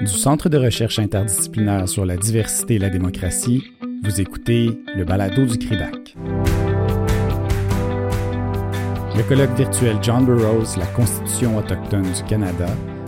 Du 0.00 0.06
Centre 0.06 0.48
de 0.48 0.56
recherche 0.56 1.00
interdisciplinaire 1.00 1.88
sur 1.88 2.06
la 2.06 2.16
diversité 2.16 2.76
et 2.76 2.78
la 2.78 2.88
démocratie, 2.88 3.64
vous 4.04 4.20
écoutez 4.20 4.70
le 4.94 5.04
balado 5.04 5.44
du 5.44 5.58
CRIDAC. 5.58 6.14
Le 9.16 9.22
colloque 9.28 9.56
virtuel 9.56 9.96
John 10.00 10.24
Burroughs, 10.24 10.76
la 10.78 10.86
Constitution 10.86 11.58
autochtone 11.58 12.02
du 12.02 12.22
Canada, 12.28 12.66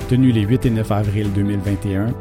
tenu 0.08 0.32
les 0.32 0.42
8 0.42 0.66
et 0.66 0.70
9 0.70 0.90
avril 0.90 1.32
2021, 1.32 2.12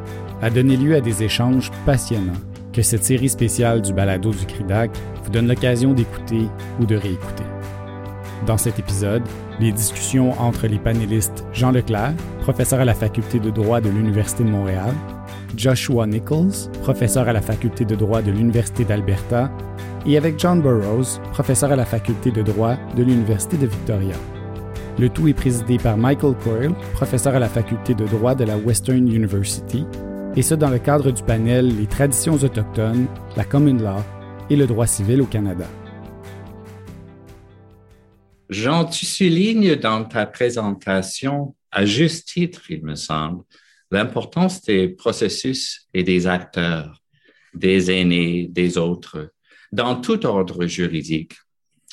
a 0.41 0.49
donné 0.51 0.77
lieu 0.77 0.95
à 0.95 1.01
des 1.01 1.23
échanges 1.23 1.71
passionnants 1.85 2.33
que 2.71 2.83
cette 2.83 3.03
série 3.03 3.29
spéciale 3.29 3.81
du 3.81 3.91
balado 3.91 4.29
du 4.29 4.45
CRIDAC 4.45 4.91
vous 5.23 5.31
donne 5.31 5.47
l'occasion 5.47 5.93
d'écouter 5.93 6.43
ou 6.79 6.85
de 6.85 6.95
réécouter. 6.95 7.43
Dans 8.45 8.57
cet 8.57 8.79
épisode, 8.79 9.23
les 9.59 9.71
discussions 9.71 10.31
entre 10.39 10.67
les 10.67 10.79
panélistes 10.79 11.45
Jean 11.53 11.71
Leclerc, 11.71 12.13
professeur 12.41 12.79
à 12.79 12.85
la 12.85 12.93
faculté 12.93 13.39
de 13.39 13.49
droit 13.49 13.81
de 13.81 13.89
l'Université 13.89 14.43
de 14.43 14.49
Montréal, 14.49 14.93
Joshua 15.55 16.07
Nichols, 16.07 16.71
professeur 16.81 17.27
à 17.27 17.33
la 17.33 17.41
faculté 17.41 17.83
de 17.85 17.95
droit 17.95 18.21
de 18.21 18.31
l'Université 18.31 18.85
d'Alberta, 18.85 19.51
et 20.05 20.17
avec 20.17 20.39
John 20.39 20.61
Burroughs, 20.61 21.19
professeur 21.33 21.71
à 21.73 21.75
la 21.75 21.85
faculté 21.85 22.31
de 22.31 22.41
droit 22.41 22.75
de 22.95 23.03
l'Université 23.03 23.57
de 23.57 23.67
Victoria. 23.67 24.15
Le 24.97 25.09
tout 25.09 25.27
est 25.27 25.33
présidé 25.33 25.77
par 25.77 25.97
Michael 25.97 26.35
Coyle, 26.43 26.73
professeur 26.93 27.35
à 27.35 27.39
la 27.39 27.49
faculté 27.49 27.93
de 27.93 28.05
droit 28.05 28.35
de 28.35 28.45
la 28.45 28.57
Western 28.57 29.07
University, 29.07 29.85
et 30.35 30.41
ce 30.41 30.55
dans 30.55 30.69
le 30.69 30.79
cadre 30.79 31.11
du 31.11 31.23
panel 31.23 31.75
Les 31.77 31.87
traditions 31.87 32.35
autochtones, 32.35 33.07
la 33.35 33.43
common 33.43 33.77
law 33.77 34.01
et 34.49 34.55
le 34.55 34.67
droit 34.67 34.87
civil 34.87 35.21
au 35.21 35.25
Canada. 35.25 35.65
Jean, 38.49 38.85
tu 38.85 39.05
soulignes 39.05 39.75
dans 39.75 40.03
ta 40.05 40.25
présentation, 40.25 41.55
à 41.71 41.85
juste 41.85 42.29
titre, 42.29 42.71
il 42.71 42.83
me 42.83 42.95
semble, 42.95 43.43
l'importance 43.91 44.63
des 44.63 44.89
processus 44.89 45.87
et 45.93 46.01
des 46.01 46.25
acteurs, 46.25 46.99
des 47.53 47.91
aînés, 47.91 48.47
des 48.49 48.77
autres, 48.79 49.31
dans 49.71 50.01
tout 50.01 50.25
ordre 50.25 50.65
juridique, 50.65 51.35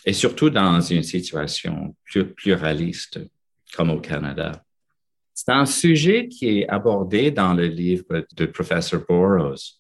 et 0.06 0.14
surtout 0.14 0.48
dans 0.48 0.80
une 0.80 1.02
situation 1.02 1.94
plus 2.04 2.32
pluraliste 2.32 3.20
comme 3.74 3.90
au 3.90 4.00
Canada. 4.00 4.64
C'est 5.34 5.52
un 5.52 5.66
sujet 5.66 6.28
qui 6.28 6.60
est 6.60 6.68
abordé 6.68 7.30
dans 7.30 7.52
le 7.52 7.66
livre 7.66 8.26
de 8.34 8.46
professeur 8.46 9.04
Burroughs. 9.06 9.78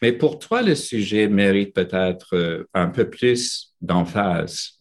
Mais 0.00 0.12
pour 0.12 0.38
toi, 0.38 0.62
le 0.62 0.74
sujet 0.74 1.28
mérite 1.28 1.74
peut-être 1.74 2.66
un 2.72 2.88
peu 2.88 3.10
plus 3.10 3.74
d'emphase. 3.82 4.77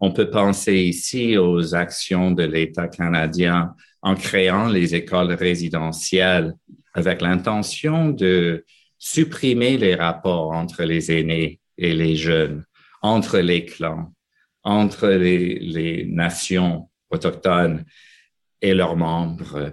On 0.00 0.12
peut 0.12 0.30
penser 0.30 0.76
ici 0.76 1.38
aux 1.38 1.74
actions 1.74 2.30
de 2.30 2.42
l'État 2.42 2.88
canadien 2.88 3.74
en 4.02 4.14
créant 4.14 4.68
les 4.68 4.94
écoles 4.94 5.32
résidentielles 5.32 6.54
avec 6.92 7.20
l'intention 7.22 8.10
de 8.10 8.64
supprimer 8.98 9.76
les 9.76 9.94
rapports 9.94 10.52
entre 10.52 10.84
les 10.84 11.10
aînés 11.10 11.60
et 11.78 11.94
les 11.94 12.16
jeunes, 12.16 12.64
entre 13.02 13.38
les 13.38 13.64
clans, 13.64 14.12
entre 14.62 15.08
les, 15.08 16.06
nations 16.06 16.88
autochtones 17.10 17.84
et 18.60 18.74
leurs 18.74 18.96
membres. 18.96 19.72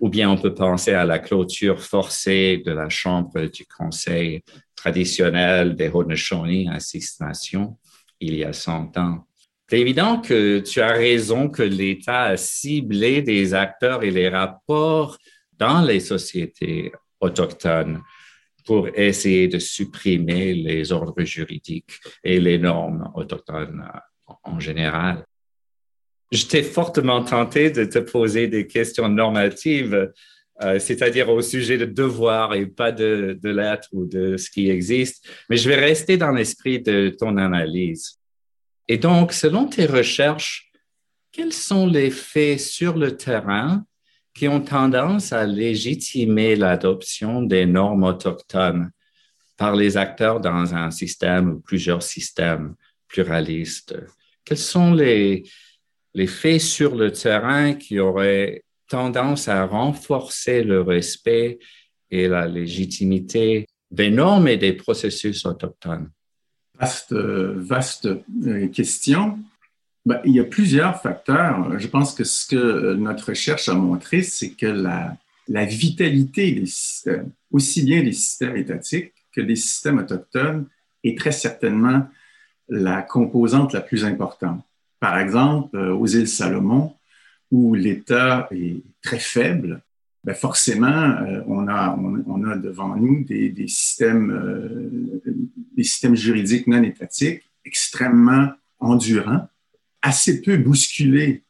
Ou 0.00 0.08
bien 0.08 0.30
on 0.30 0.36
peut 0.36 0.54
penser 0.54 0.92
à 0.92 1.04
la 1.04 1.18
clôture 1.18 1.80
forcée 1.80 2.62
de 2.64 2.72
la 2.72 2.88
Chambre 2.88 3.46
du 3.46 3.64
Conseil 3.66 4.42
traditionnel 4.74 5.76
des 5.76 5.88
Haudenosaunee 5.88 6.68
à 6.68 6.80
Six 6.80 7.20
Nations 7.20 7.78
il 8.20 8.34
y 8.36 8.44
a 8.44 8.52
100 8.52 8.96
ans. 8.98 9.26
C'est 9.68 9.80
évident 9.80 10.20
que 10.20 10.58
tu 10.58 10.80
as 10.80 10.92
raison 10.92 11.48
que 11.48 11.62
l'État 11.62 12.24
a 12.24 12.36
ciblé 12.36 13.22
des 13.22 13.54
acteurs 13.54 14.02
et 14.02 14.10
les 14.10 14.28
rapports 14.28 15.16
dans 15.58 15.80
les 15.80 16.00
sociétés 16.00 16.92
autochtones 17.20 18.02
pour 18.66 18.88
essayer 18.94 19.48
de 19.48 19.58
supprimer 19.58 20.54
les 20.54 20.92
ordres 20.92 21.24
juridiques 21.24 22.00
et 22.22 22.40
les 22.40 22.58
normes 22.58 23.10
autochtones 23.14 23.86
en 24.42 24.60
général. 24.60 25.24
J'étais 26.30 26.62
fortement 26.62 27.22
tenté 27.22 27.70
de 27.70 27.84
te 27.84 27.98
poser 27.98 28.48
des 28.48 28.66
questions 28.66 29.08
normatives, 29.08 30.12
euh, 30.62 30.78
c'est-à-dire 30.78 31.28
au 31.28 31.42
sujet 31.42 31.78
de 31.78 31.84
devoir 31.84 32.54
et 32.54 32.66
pas 32.66 32.92
de, 32.92 33.38
de 33.40 33.50
l'être 33.50 33.88
ou 33.92 34.06
de 34.06 34.36
ce 34.36 34.50
qui 34.50 34.70
existe, 34.70 35.28
mais 35.48 35.56
je 35.56 35.68
vais 35.68 35.76
rester 35.76 36.16
dans 36.16 36.32
l'esprit 36.32 36.80
de 36.80 37.10
ton 37.10 37.36
analyse. 37.36 38.18
Et 38.88 38.98
donc, 38.98 39.32
selon 39.32 39.66
tes 39.66 39.86
recherches, 39.86 40.70
quels 41.32 41.52
sont 41.52 41.86
les 41.86 42.10
faits 42.10 42.60
sur 42.60 42.96
le 42.96 43.16
terrain 43.16 43.84
qui 44.34 44.46
ont 44.46 44.60
tendance 44.60 45.32
à 45.32 45.46
légitimer 45.46 46.54
l'adoption 46.54 47.42
des 47.42 47.66
normes 47.66 48.04
autochtones 48.04 48.90
par 49.56 49.74
les 49.74 49.96
acteurs 49.96 50.40
dans 50.40 50.74
un 50.74 50.90
système 50.90 51.52
ou 51.52 51.60
plusieurs 51.60 52.02
systèmes 52.02 52.74
pluralistes? 53.08 53.96
Quels 54.44 54.58
sont 54.58 54.92
les, 54.92 55.44
faits 56.26 56.60
sur 56.60 56.94
le 56.94 57.10
terrain 57.10 57.74
qui 57.74 57.98
auraient 57.98 58.62
tendance 58.88 59.48
à 59.48 59.64
renforcer 59.64 60.62
le 60.62 60.82
respect 60.82 61.58
et 62.10 62.28
la 62.28 62.46
légitimité 62.46 63.66
des 63.90 64.10
normes 64.10 64.48
et 64.48 64.58
des 64.58 64.74
processus 64.74 65.46
autochtones? 65.46 66.10
Vaste, 66.78 67.12
euh, 67.12 68.68
question. 68.68 69.38
Ben, 70.06 70.20
il 70.24 70.34
y 70.34 70.40
a 70.40 70.44
plusieurs 70.44 71.00
facteurs. 71.00 71.78
Je 71.78 71.86
pense 71.88 72.14
que 72.14 72.24
ce 72.24 72.46
que 72.46 72.94
notre 72.94 73.30
recherche 73.30 73.68
a 73.68 73.74
montré, 73.74 74.22
c'est 74.22 74.50
que 74.50 74.66
la, 74.66 75.16
la 75.48 75.64
vitalité 75.64 76.52
des 76.52 76.66
systèmes, 76.66 77.30
aussi 77.50 77.84
bien 77.84 78.02
des 78.02 78.12
systèmes 78.12 78.56
étatiques 78.56 79.12
que 79.34 79.40
des 79.40 79.56
systèmes 79.56 79.98
autochtones, 79.98 80.66
est 81.02 81.18
très 81.18 81.32
certainement 81.32 82.06
la 82.68 83.02
composante 83.02 83.72
la 83.72 83.80
plus 83.80 84.04
importante. 84.04 84.62
Par 85.00 85.18
exemple, 85.18 85.76
euh, 85.76 85.94
aux 85.94 86.06
îles 86.06 86.28
Salomon, 86.28 86.94
où 87.50 87.74
l'État 87.74 88.48
est 88.50 88.82
très 89.02 89.18
faible, 89.18 89.82
ben 90.24 90.34
forcément, 90.34 90.86
euh, 90.88 91.42
on, 91.46 91.68
a, 91.68 92.56
devant 92.56 92.96
nous 92.96 93.24
des, 93.24 93.50
des 93.50 93.68
systèmes, 93.68 94.30
euh, 94.30 95.22
des 95.76 95.84
systèmes 95.84 96.16
juridiques 96.16 96.66
non 96.66 96.82
étatiques 96.82 97.42
extrêmement 97.64 98.48
endurants, 98.80 99.48
assez 100.00 100.40
peu 100.40 100.56
bousculés 100.56 101.42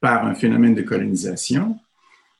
par 0.00 0.26
un 0.26 0.34
phénomène 0.34 0.74
de 0.74 0.82
colonisation. 0.82 1.78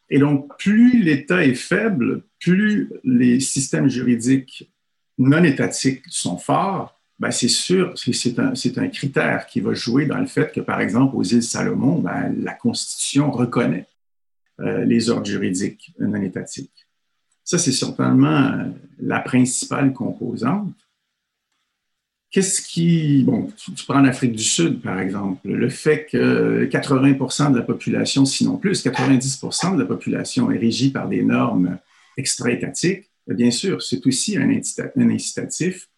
Et 0.08 0.18
donc, 0.18 0.58
plus 0.58 1.02
l'État 1.02 1.44
est 1.44 1.54
faible, 1.54 2.22
plus 2.40 2.90
les 3.04 3.40
systèmes 3.40 3.88
juridiques 3.88 4.70
non 5.18 5.44
étatiques 5.44 6.02
sont 6.08 6.38
forts, 6.38 6.98
ben 7.18 7.30
c'est 7.30 7.48
sûr, 7.48 7.92
c'est 7.96 8.38
un, 8.38 8.52
un, 8.52 8.88
critère 8.88 9.46
qui 9.46 9.60
va 9.60 9.74
jouer 9.74 10.06
dans 10.06 10.18
le 10.18 10.26
fait 10.26 10.52
que, 10.52 10.60
par 10.60 10.80
exemple, 10.80 11.14
aux 11.16 11.22
îles 11.22 11.42
Salomon, 11.42 11.98
ben, 12.00 12.34
la 12.40 12.52
Constitution 12.52 13.30
reconnaît 13.30 13.86
euh, 14.62 14.84
les 14.84 15.10
ordres 15.10 15.26
juridiques 15.26 15.92
non 15.98 16.20
étatiques. 16.22 16.86
Ça, 17.44 17.58
c'est 17.58 17.72
certainement 17.72 18.52
euh, 18.52 18.68
la 19.00 19.20
principale 19.20 19.92
composante. 19.92 20.74
Qu'est-ce 22.30 22.62
qui, 22.62 23.24
bon, 23.24 23.50
tu, 23.76 23.84
prends 23.84 24.00
l'Afrique 24.00 24.32
du 24.32 24.42
Sud, 24.42 24.80
par 24.80 25.00
exemple, 25.00 25.46
le 25.48 25.68
fait 25.68 26.06
que 26.06 26.66
80% 26.70 27.52
de 27.52 27.58
la 27.58 27.62
population, 27.62 28.24
sinon 28.24 28.56
plus, 28.56 28.82
90% 28.82 29.74
de 29.74 29.80
la 29.80 29.86
population 29.86 30.50
est 30.50 30.58
régie 30.58 30.90
par 30.90 31.08
des 31.08 31.22
normes 31.22 31.78
extra-étatiques, 32.16 33.10
bien 33.26 33.50
sûr, 33.50 33.82
c'est 33.82 34.06
aussi 34.06 34.38
un 34.38 34.50
incitatif 34.96 35.88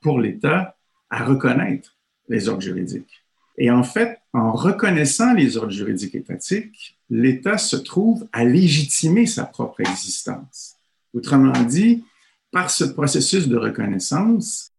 pour 0.00 0.20
l'État 0.20 0.76
à 1.08 1.24
reconnaître 1.24 1.96
les 2.28 2.48
ordres 2.48 2.62
juridiques. 2.62 3.24
Et 3.58 3.70
en 3.70 3.82
fait, 3.82 4.20
en 4.32 4.52
reconnaissant 4.52 5.34
les 5.34 5.56
ordres 5.56 5.72
juridiques 5.72 6.14
étatiques, 6.14 6.96
l'État 7.10 7.58
se 7.58 7.76
trouve 7.76 8.26
à 8.32 8.44
légitimer 8.44 9.26
sa 9.26 9.44
propre 9.44 9.80
existence. 9.80 10.76
Autrement 11.12 11.64
dit, 11.64 12.04
par 12.52 12.70
ce 12.70 12.84
processus 12.84 13.48
de 13.48 13.56
reconnaissance, 13.56 14.70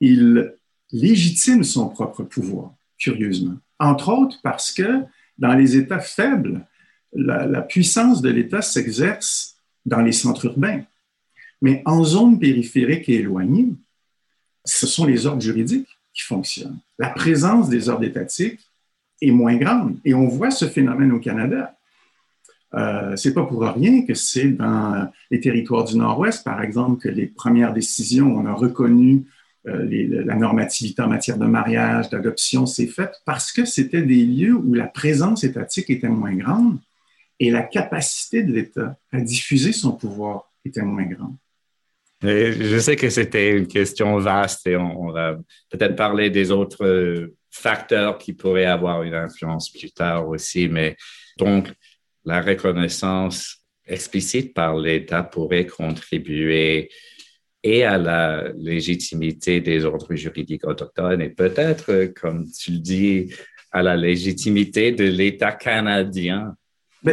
il 0.00 0.54
légitime 0.92 1.64
son 1.64 1.88
propre 1.88 2.22
pouvoir, 2.22 2.72
curieusement. 2.96 3.56
Entre 3.80 4.08
autres 4.08 4.38
parce 4.42 4.72
que 4.72 5.02
dans 5.36 5.54
les 5.54 5.76
États 5.76 6.00
faibles, 6.00 6.64
la, 7.12 7.62
puissance 7.62 8.22
de 8.22 8.30
l'État 8.30 8.62
s'exerce 8.62 9.56
dans 9.84 10.00
les 10.00 10.12
centres 10.12 10.44
urbains. 10.46 10.82
Mais 11.60 11.82
en 11.86 12.04
zone 12.04 12.38
périphérique 12.38 13.08
et 13.08 13.16
éloignée, 13.16 13.74
ce 14.64 14.86
sont 14.86 15.06
les 15.06 15.26
ordres 15.26 15.42
juridiques 15.42 15.95
qui 16.16 16.22
fonctionnent. 16.22 16.78
La 16.98 17.10
présence 17.10 17.68
des 17.68 17.88
ordres 17.88 18.04
étatiques 18.04 18.60
est 19.20 19.30
moins 19.30 19.56
grande. 19.56 19.98
Et 20.04 20.14
on 20.14 20.26
voit 20.26 20.50
ce 20.50 20.64
phénomène 20.64 21.12
au 21.12 21.20
Canada. 21.20 21.76
Euh, 22.74 23.14
c'est 23.16 23.34
pas 23.34 23.44
pour 23.44 23.62
rien 23.62 24.04
que 24.04 24.14
c'est 24.14 24.48
dans 24.48 25.10
les 25.30 25.40
territoires 25.40 25.84
du 25.84 25.96
Nord-Ouest, 25.96 26.42
par 26.42 26.62
exemple, 26.62 27.00
que 27.02 27.08
les 27.08 27.26
premières 27.26 27.72
décisions, 27.72 28.34
on 28.34 28.46
a 28.46 28.52
reconnu 28.52 29.24
euh, 29.66 30.24
la 30.24 30.36
normativité 30.36 31.02
en 31.02 31.08
matière 31.08 31.38
de 31.38 31.46
mariage, 31.46 32.08
d'adoption, 32.08 32.66
s'est 32.66 32.86
faite 32.86 33.20
parce 33.24 33.52
que 33.52 33.64
c'était 33.64 34.02
des 34.02 34.24
lieux 34.24 34.54
où 34.54 34.74
la 34.74 34.86
présence 34.86 35.44
étatique 35.44 35.90
était 35.90 36.08
moins 36.08 36.34
grande 36.34 36.78
et 37.40 37.50
la 37.50 37.62
capacité 37.62 38.42
de 38.42 38.52
l'État 38.52 38.96
à 39.12 39.20
diffuser 39.20 39.72
son 39.72 39.92
pouvoir 39.92 40.50
était 40.64 40.82
moins 40.82 41.04
grande. 41.04 41.36
Je 42.22 42.78
sais 42.78 42.96
que 42.96 43.10
c'était 43.10 43.50
une 43.50 43.66
question 43.66 44.18
vaste 44.18 44.66
et 44.66 44.76
on, 44.76 45.10
va 45.10 45.36
peut-être 45.70 45.96
parler 45.96 46.30
des 46.30 46.50
autres 46.50 47.30
facteurs 47.50 48.18
qui 48.18 48.32
pourraient 48.32 48.64
avoir 48.64 49.02
une 49.02 49.14
influence 49.14 49.70
plus 49.70 49.90
tard 49.92 50.28
aussi, 50.28 50.68
mais 50.68 50.96
donc 51.38 51.72
la 52.24 52.40
reconnaissance 52.40 53.58
explicite 53.86 54.54
par 54.54 54.76
l'État 54.76 55.22
pourrait 55.22 55.66
contribuer 55.66 56.88
et 57.62 57.84
à 57.84 57.98
la 57.98 58.48
légitimité 58.56 59.60
des 59.60 59.84
ordres 59.84 60.14
juridiques 60.14 60.66
autochtones 60.66 61.20
et 61.20 61.30
peut-être, 61.30 62.12
comme 62.18 62.46
tu 62.50 62.72
le 62.72 62.78
dis, 62.78 63.34
à 63.70 63.82
la 63.82 63.96
légitimité 63.96 64.92
de 64.92 65.04
l'État 65.04 65.52
canadien. 65.52 66.56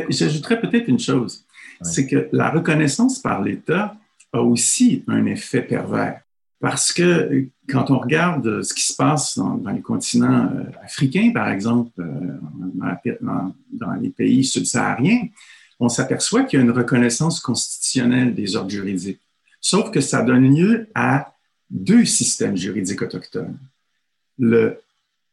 J'ajouterais 0.09 0.61
peut-être 0.61 0.87
une 0.87 0.99
chose, 0.99 1.45
c'est 1.81 2.07
que 2.07 2.29
la 2.31 2.49
reconnaissance 2.49 3.21
par 3.21 3.41
l'État 3.41 3.95
a 4.33 4.41
aussi 4.41 5.03
un 5.07 5.25
effet 5.25 5.61
pervers. 5.61 6.21
Parce 6.59 6.91
que 6.91 7.47
quand 7.69 7.91
on 7.91 7.99
regarde 7.99 8.61
ce 8.63 8.73
qui 8.73 8.83
se 8.83 8.95
passe 8.95 9.37
dans, 9.37 9.61
les 9.71 9.81
continents 9.81 10.49
euh, 10.53 10.63
africains, 10.81 11.31
par 11.33 11.49
exemple, 11.49 11.91
euh, 11.99 12.39
dans, 13.21 13.53
dans 13.71 13.93
les 13.93 14.09
pays 14.09 14.43
subsahariens, 14.43 15.27
on 15.79 15.89
s'aperçoit 15.89 16.43
qu'il 16.43 16.59
y 16.59 16.61
a 16.61 16.65
une 16.65 16.71
reconnaissance 16.71 17.39
constitutionnelle 17.39 18.33
des 18.33 18.55
ordres 18.55 18.69
juridiques. 18.69 19.19
Sauf 19.59 19.91
que 19.91 20.01
ça 20.01 20.21
donne 20.21 20.55
lieu 20.55 20.87
à 20.95 21.33
deux 21.69 22.05
systèmes 22.05 22.55
juridiques 22.55 23.01
autochtones. 23.01 23.57
Le 24.37 24.79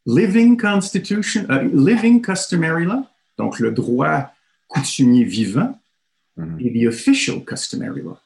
Living 0.07 0.57
Constitution, 0.57 1.47
euh, 1.51 1.69
Living 1.73 2.23
Customary 2.23 2.85
Law, 2.85 3.07
donc 3.37 3.59
le 3.61 3.71
droit 3.71 4.33
coutumier 4.69 5.25
vivant, 5.25 5.79
mhm. 6.37 6.59
et 6.61 6.73
the 6.73 6.87
Official 6.89 7.45
Customary 7.45 8.03
Law, 8.03 8.19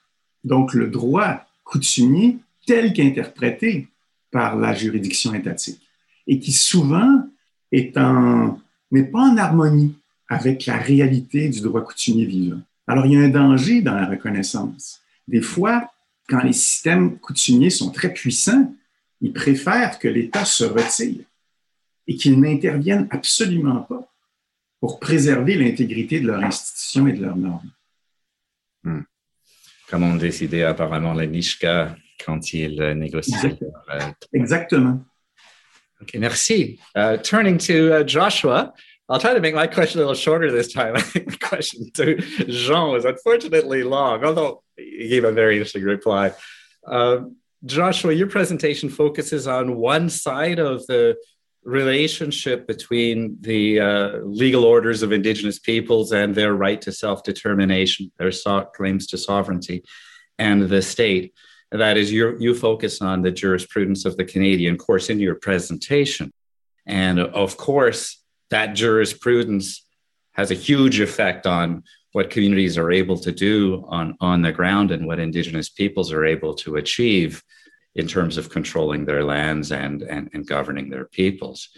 donc 0.45 0.75
le 0.75 0.89
droit 0.89 1.45
coutumier 1.65 2.39
tel 2.67 2.93
qu'interprété 2.93 3.89
par 4.31 4.57
la 4.57 4.75
juridiction 4.75 5.35
étatique, 5.35 5.81
et 6.27 6.39
qui 6.39 6.53
souvent 6.53 7.29
est 7.73 7.97
n'est 8.91 9.05
pas 9.05 9.21
en 9.21 9.37
harmonie 9.37 9.95
avec 10.29 10.67
la 10.67 10.77
réalité 10.77 11.49
du 11.49 11.61
droit 11.61 11.83
coutumier 11.83 12.25
vivant. 12.25 12.61
Alors, 12.87 13.07
il 13.07 13.13
y 13.13 13.17
a 13.17 13.21
un 13.21 13.29
danger 13.29 13.81
dans 13.83 13.95
la 13.95 14.07
reconnaissance. 14.07 15.01
Des 15.27 15.41
fois, 15.41 15.91
quand 16.29 16.43
les 16.43 16.53
systèmes 16.53 17.19
coutumiers 17.19 17.71
sont 17.71 17.91
très 17.91 18.13
puissants, 18.13 18.75
ils 19.21 19.33
préfèrent 19.33 19.99
que 19.99 20.09
l'État 20.09 20.45
se 20.45 20.65
retire 20.65 21.25
et 22.07 22.17
qu'il 22.17 22.39
n'intervienne 22.41 23.09
absolument 23.11 23.81
pas 23.81 24.11
pour 24.81 25.01
préserver 25.01 25.57
l'intégrité 25.57 26.21
de 26.21 26.27
leur 26.27 26.43
institution 26.43 27.07
et 27.07 27.13
de 27.13 27.23
leurs 27.23 27.37
normes. 27.37 27.71
Hmm. 28.83 29.01
Comme 29.95 30.03
ont 30.03 30.17
décidé 30.17 30.65
apparemment 30.65 31.15
Nishka 31.15 31.95
quand 32.27 32.53
ils 32.53 32.83
négocient. 32.97 33.57
Euh, 33.93 34.01
Exactement. 34.33 35.05
OK, 36.03 36.15
merci. 36.15 36.81
Uh, 36.97 37.17
turning 37.19 37.59
to 37.59 37.93
uh, 37.93 38.03
Joshua, 38.03 38.73
I'll 39.09 39.21
try 39.21 39.35
to 39.35 39.41
make 39.41 39.55
my 39.55 39.69
question 39.69 40.01
a 40.01 40.03
little 40.03 40.17
shorter 40.17 40.51
this 40.51 40.73
time. 40.73 40.97
I 40.97 41.01
think 41.01 41.31
the 41.31 41.39
question 41.39 41.93
to 41.93 42.17
Jean 42.49 42.91
was 42.91 43.05
unfortunately 43.05 43.85
long, 43.85 44.25
although 44.25 44.65
he 44.77 45.07
gave 45.07 45.23
a 45.23 45.31
very 45.31 45.59
interesting 45.59 45.85
reply. 45.85 46.33
Uh, 46.85 47.19
Joshua, 47.65 48.13
your 48.13 48.27
presentation 48.27 48.89
focuses 48.89 49.47
on 49.47 49.77
one 49.77 50.11
side 50.11 50.59
of 50.59 50.85
the 50.89 51.15
relationship 51.65 52.67
between 52.67 53.37
the 53.41 53.81
uh, 53.81 54.17
legal 54.19 54.65
orders 54.65 55.03
of 55.03 55.13
Indigenous 55.13 55.59
peoples 55.59 56.13
and 56.13 56.35
their 56.35 56.55
right 56.55 56.81
to 56.83 56.93
self 56.93 57.23
determination, 57.23 58.11
their 58.19 58.33
so- 58.33 58.69
claims 58.75 59.07
to 59.09 59.19
sovereignty, 59.19 59.85
and 60.39 60.63
the 60.63 60.83
state. 60.83 61.35
That 61.71 61.97
is, 61.97 62.13
you 62.13 62.37
you 62.39 62.55
focus 62.55 63.01
on 63.03 63.23
the 63.23 63.33
jurisprudence 63.33 64.05
of 64.05 64.17
the 64.17 64.25
Canadian 64.25 64.77
course 64.77 65.11
in 65.11 65.19
your 65.19 65.35
presentation. 65.35 66.33
And 66.87 67.19
of 67.19 67.57
course, 67.57 68.23
that 68.51 68.75
jurisprudence 68.75 69.85
has 70.33 70.51
a 70.51 70.55
huge 70.55 71.01
effect 71.01 71.47
on 71.47 71.83
what 72.13 72.31
communities 72.31 72.79
are 72.79 72.93
able 72.93 73.19
to 73.19 73.33
do 73.33 73.85
on, 73.89 74.17
on 74.21 74.43
the 74.43 74.53
ground 74.53 74.93
and 74.93 75.07
what 75.07 75.19
Indigenous 75.19 75.69
peoples 75.69 76.13
are 76.13 76.25
able 76.25 76.55
to 76.55 76.77
achieve 76.77 77.43
in 77.95 78.07
terms 78.07 78.37
of 78.37 78.51
controlling 78.51 79.05
their 79.05 79.25
lands 79.25 79.73
and, 79.73 80.03
and, 80.03 80.31
and 80.33 80.47
governing 80.47 80.91
their 80.91 81.05
peoples. 81.05 81.69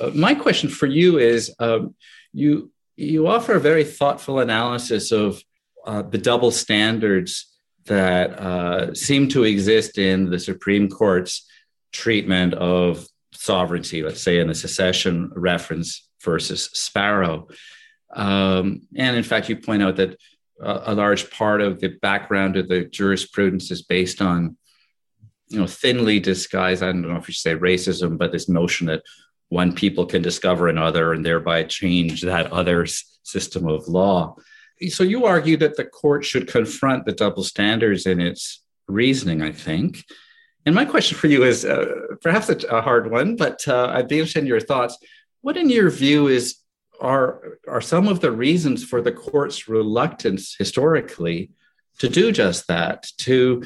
Uh, 0.00 0.10
my 0.14 0.34
question 0.34 0.68
for 0.68 0.86
you 0.86 1.18
is 1.18 1.54
um, 1.58 1.94
you, 2.32 2.70
you 2.96 3.26
offer 3.26 3.54
a 3.54 3.60
very 3.60 3.84
thoughtful 3.84 4.40
analysis 4.40 5.12
of 5.12 5.42
uh, 5.86 6.02
the 6.02 6.18
double 6.18 6.50
standards 6.50 7.46
that 7.86 8.38
uh, 8.38 8.94
seem 8.94 9.28
to 9.28 9.44
exist 9.44 9.98
in 9.98 10.30
the 10.30 10.38
Supreme 10.38 10.88
Court's 10.88 11.46
treatment 11.92 12.54
of 12.54 13.06
sovereignty, 13.32 14.02
let's 14.02 14.22
say 14.22 14.38
in 14.38 14.48
the 14.48 14.54
secession 14.54 15.30
reference 15.34 16.08
versus 16.22 16.64
Sparrow. 16.72 17.48
Um, 18.12 18.82
and 18.96 19.16
in 19.16 19.22
fact, 19.22 19.48
you 19.48 19.56
point 19.56 19.82
out 19.82 19.96
that 19.96 20.18
a, 20.60 20.92
a, 20.92 20.94
large 20.94 21.30
part 21.30 21.60
of 21.60 21.80
the 21.80 21.88
background 21.88 22.56
of 22.56 22.68
the 22.68 22.84
jurisprudence 22.84 23.70
is 23.70 23.82
based 23.82 24.20
on, 24.22 24.56
you 25.48 25.58
know, 25.58 25.66
thinly 25.66 26.20
disguised, 26.20 26.82
I 26.82 26.86
don't 26.86 27.02
know 27.02 27.16
if 27.16 27.28
you 27.28 27.34
say 27.34 27.54
racism, 27.54 28.18
but 28.18 28.32
this 28.32 28.48
notion 28.48 28.86
that 28.88 29.02
one 29.48 29.72
people 29.72 30.06
can 30.06 30.22
discover 30.22 30.68
another 30.68 31.12
and 31.12 31.24
thereby 31.24 31.62
change 31.64 32.22
that 32.22 32.52
other's 32.52 33.18
system 33.22 33.68
of 33.68 33.86
law. 33.86 34.36
So 34.88 35.04
you 35.04 35.24
argue 35.24 35.56
that 35.58 35.76
the 35.76 35.84
court 35.84 36.24
should 36.24 36.48
confront 36.48 37.06
the 37.06 37.12
double 37.12 37.44
standards 37.44 38.06
in 38.06 38.20
its 38.20 38.62
reasoning, 38.88 39.42
I 39.42 39.52
think. 39.52 40.04
And 40.66 40.74
my 40.74 40.84
question 40.84 41.16
for 41.16 41.28
you 41.28 41.44
is 41.44 41.64
uh, 41.64 41.86
perhaps 42.20 42.48
a, 42.48 42.82
hard 42.82 43.10
one, 43.10 43.36
but 43.36 43.66
uh, 43.68 43.90
I'd 43.94 44.08
be 44.08 44.18
interested 44.18 44.40
in 44.40 44.46
your 44.46 44.60
thoughts. 44.60 44.98
What, 45.42 45.56
in 45.56 45.70
your 45.70 45.90
view, 45.90 46.26
is 46.26 46.56
are 47.00 47.58
are 47.68 47.80
some 47.80 48.08
of 48.08 48.20
the 48.20 48.32
reasons 48.32 48.82
for 48.82 49.02
the 49.02 49.12
court's 49.12 49.68
reluctance 49.68 50.56
historically 50.58 51.50
to 51.98 52.08
do 52.08 52.32
just 52.32 52.66
that, 52.68 53.06
to 53.18 53.62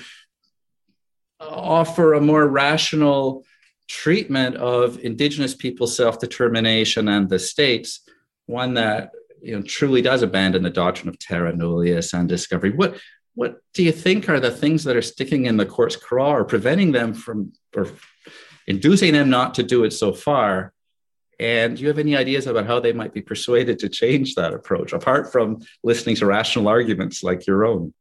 offer 1.40 2.14
a 2.14 2.20
more 2.20 2.46
rational 2.46 3.44
treatment 3.88 4.56
of 4.56 4.98
Indigenous 5.00 5.54
people's 5.54 5.96
self-determination 5.96 7.08
and 7.08 7.28
the 7.28 7.38
states, 7.38 8.00
one 8.46 8.75
that 8.75 9.10
you 9.42 9.56
know 9.56 9.62
truly 9.62 10.02
does 10.02 10.22
abandon 10.22 10.62
the 10.62 10.70
doctrine 10.70 11.08
of 11.08 11.19
terra 11.19 11.52
nullius 11.52 12.12
and 12.12 12.28
discovery. 12.28 12.70
What 12.70 12.98
what 13.34 13.60
do 13.75 13.82
you 13.82 13.92
think 13.92 14.28
are 14.28 14.40
the 14.40 14.50
things 14.50 14.85
that 14.85 14.97
are 14.97 15.02
sticking 15.02 15.47
in 15.47 15.56
the 15.56 15.66
court's 15.66 15.97
craw 15.97 16.32
or 16.32 16.44
preventing 16.44 16.92
them 16.92 17.14
from 17.14 17.52
or 17.75 17.88
inducing 18.66 19.12
them 19.12 19.30
not 19.30 19.54
to 19.54 19.62
do 19.62 19.85
it 19.85 19.92
so 19.92 20.12
far? 20.12 20.73
And 21.38 21.76
do 21.76 21.82
you 21.82 21.88
have 21.88 21.99
any 21.99 22.16
ideas 22.16 22.47
about 22.47 22.66
how 22.66 22.80
they 22.80 22.92
might 22.92 23.14
be 23.14 23.23
persuaded 23.23 23.78
to 23.78 23.88
change 23.88 24.35
that 24.35 24.52
approach, 24.52 24.92
apart 24.92 25.32
from 25.32 25.61
listening 25.82 26.16
to 26.16 26.26
rational 26.26 26.68
arguments 26.68 27.23
like 27.23 27.47
your 27.47 27.64
own? 27.64 27.94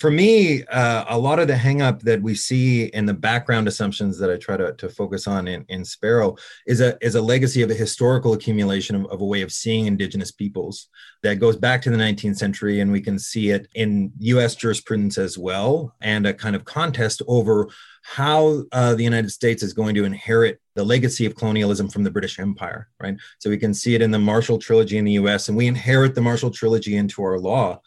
For 0.00 0.10
me, 0.10 0.64
uh, 0.64 1.04
a 1.08 1.18
lot 1.18 1.38
of 1.38 1.46
the 1.46 1.54
hangup 1.54 2.00
that 2.00 2.22
we 2.22 2.34
see 2.34 2.86
in 2.86 3.04
the 3.04 3.12
background 3.12 3.68
assumptions 3.68 4.18
that 4.18 4.30
I 4.30 4.38
try 4.38 4.56
to, 4.56 4.72
to 4.72 4.88
focus 4.88 5.26
on 5.26 5.46
in, 5.46 5.66
in 5.68 5.84
Sparrow 5.84 6.36
is 6.66 6.80
a 6.80 6.96
is 7.04 7.16
a 7.16 7.20
legacy 7.20 7.60
of 7.60 7.70
a 7.70 7.74
historical 7.74 8.32
accumulation 8.32 8.96
of, 8.96 9.04
of, 9.06 9.20
a 9.20 9.24
way 9.26 9.42
of 9.42 9.52
seeing 9.52 9.84
indigenous 9.84 10.32
peoples 10.32 10.88
that 11.22 11.34
goes 11.34 11.56
back 11.56 11.82
to 11.82 11.90
the 11.90 11.98
19th 11.98 12.38
century, 12.38 12.80
and 12.80 12.90
we 12.90 13.02
can 13.02 13.18
see 13.18 13.50
it 13.50 13.68
in 13.74 14.10
U.S. 14.20 14.54
jurisprudence 14.54 15.18
as 15.18 15.36
well, 15.36 15.94
and 16.00 16.26
a 16.26 16.32
kind 16.32 16.56
of 16.56 16.64
contest 16.64 17.20
over 17.28 17.68
how 18.02 18.62
uh, 18.72 18.94
the 18.94 19.04
United 19.04 19.30
States 19.30 19.62
is 19.62 19.74
going 19.74 19.94
to 19.94 20.04
inherit 20.04 20.62
the 20.76 20.84
legacy 20.84 21.26
of 21.26 21.36
colonialism 21.36 21.90
from 21.90 22.04
the 22.04 22.10
British 22.10 22.38
Empire, 22.38 22.88
right? 23.02 23.18
So 23.38 23.50
we 23.50 23.58
can 23.58 23.74
see 23.74 23.94
it 23.94 24.00
in 24.00 24.10
the 24.10 24.18
Marshall 24.18 24.58
Trilogy 24.58 24.96
in 24.96 25.04
the 25.04 25.12
U.S., 25.12 25.48
and 25.48 25.58
we 25.58 25.66
inherit 25.66 26.14
the 26.14 26.22
Marshall 26.22 26.50
Trilogy 26.50 26.96
into 26.96 27.22
our 27.22 27.38
law. 27.38 27.82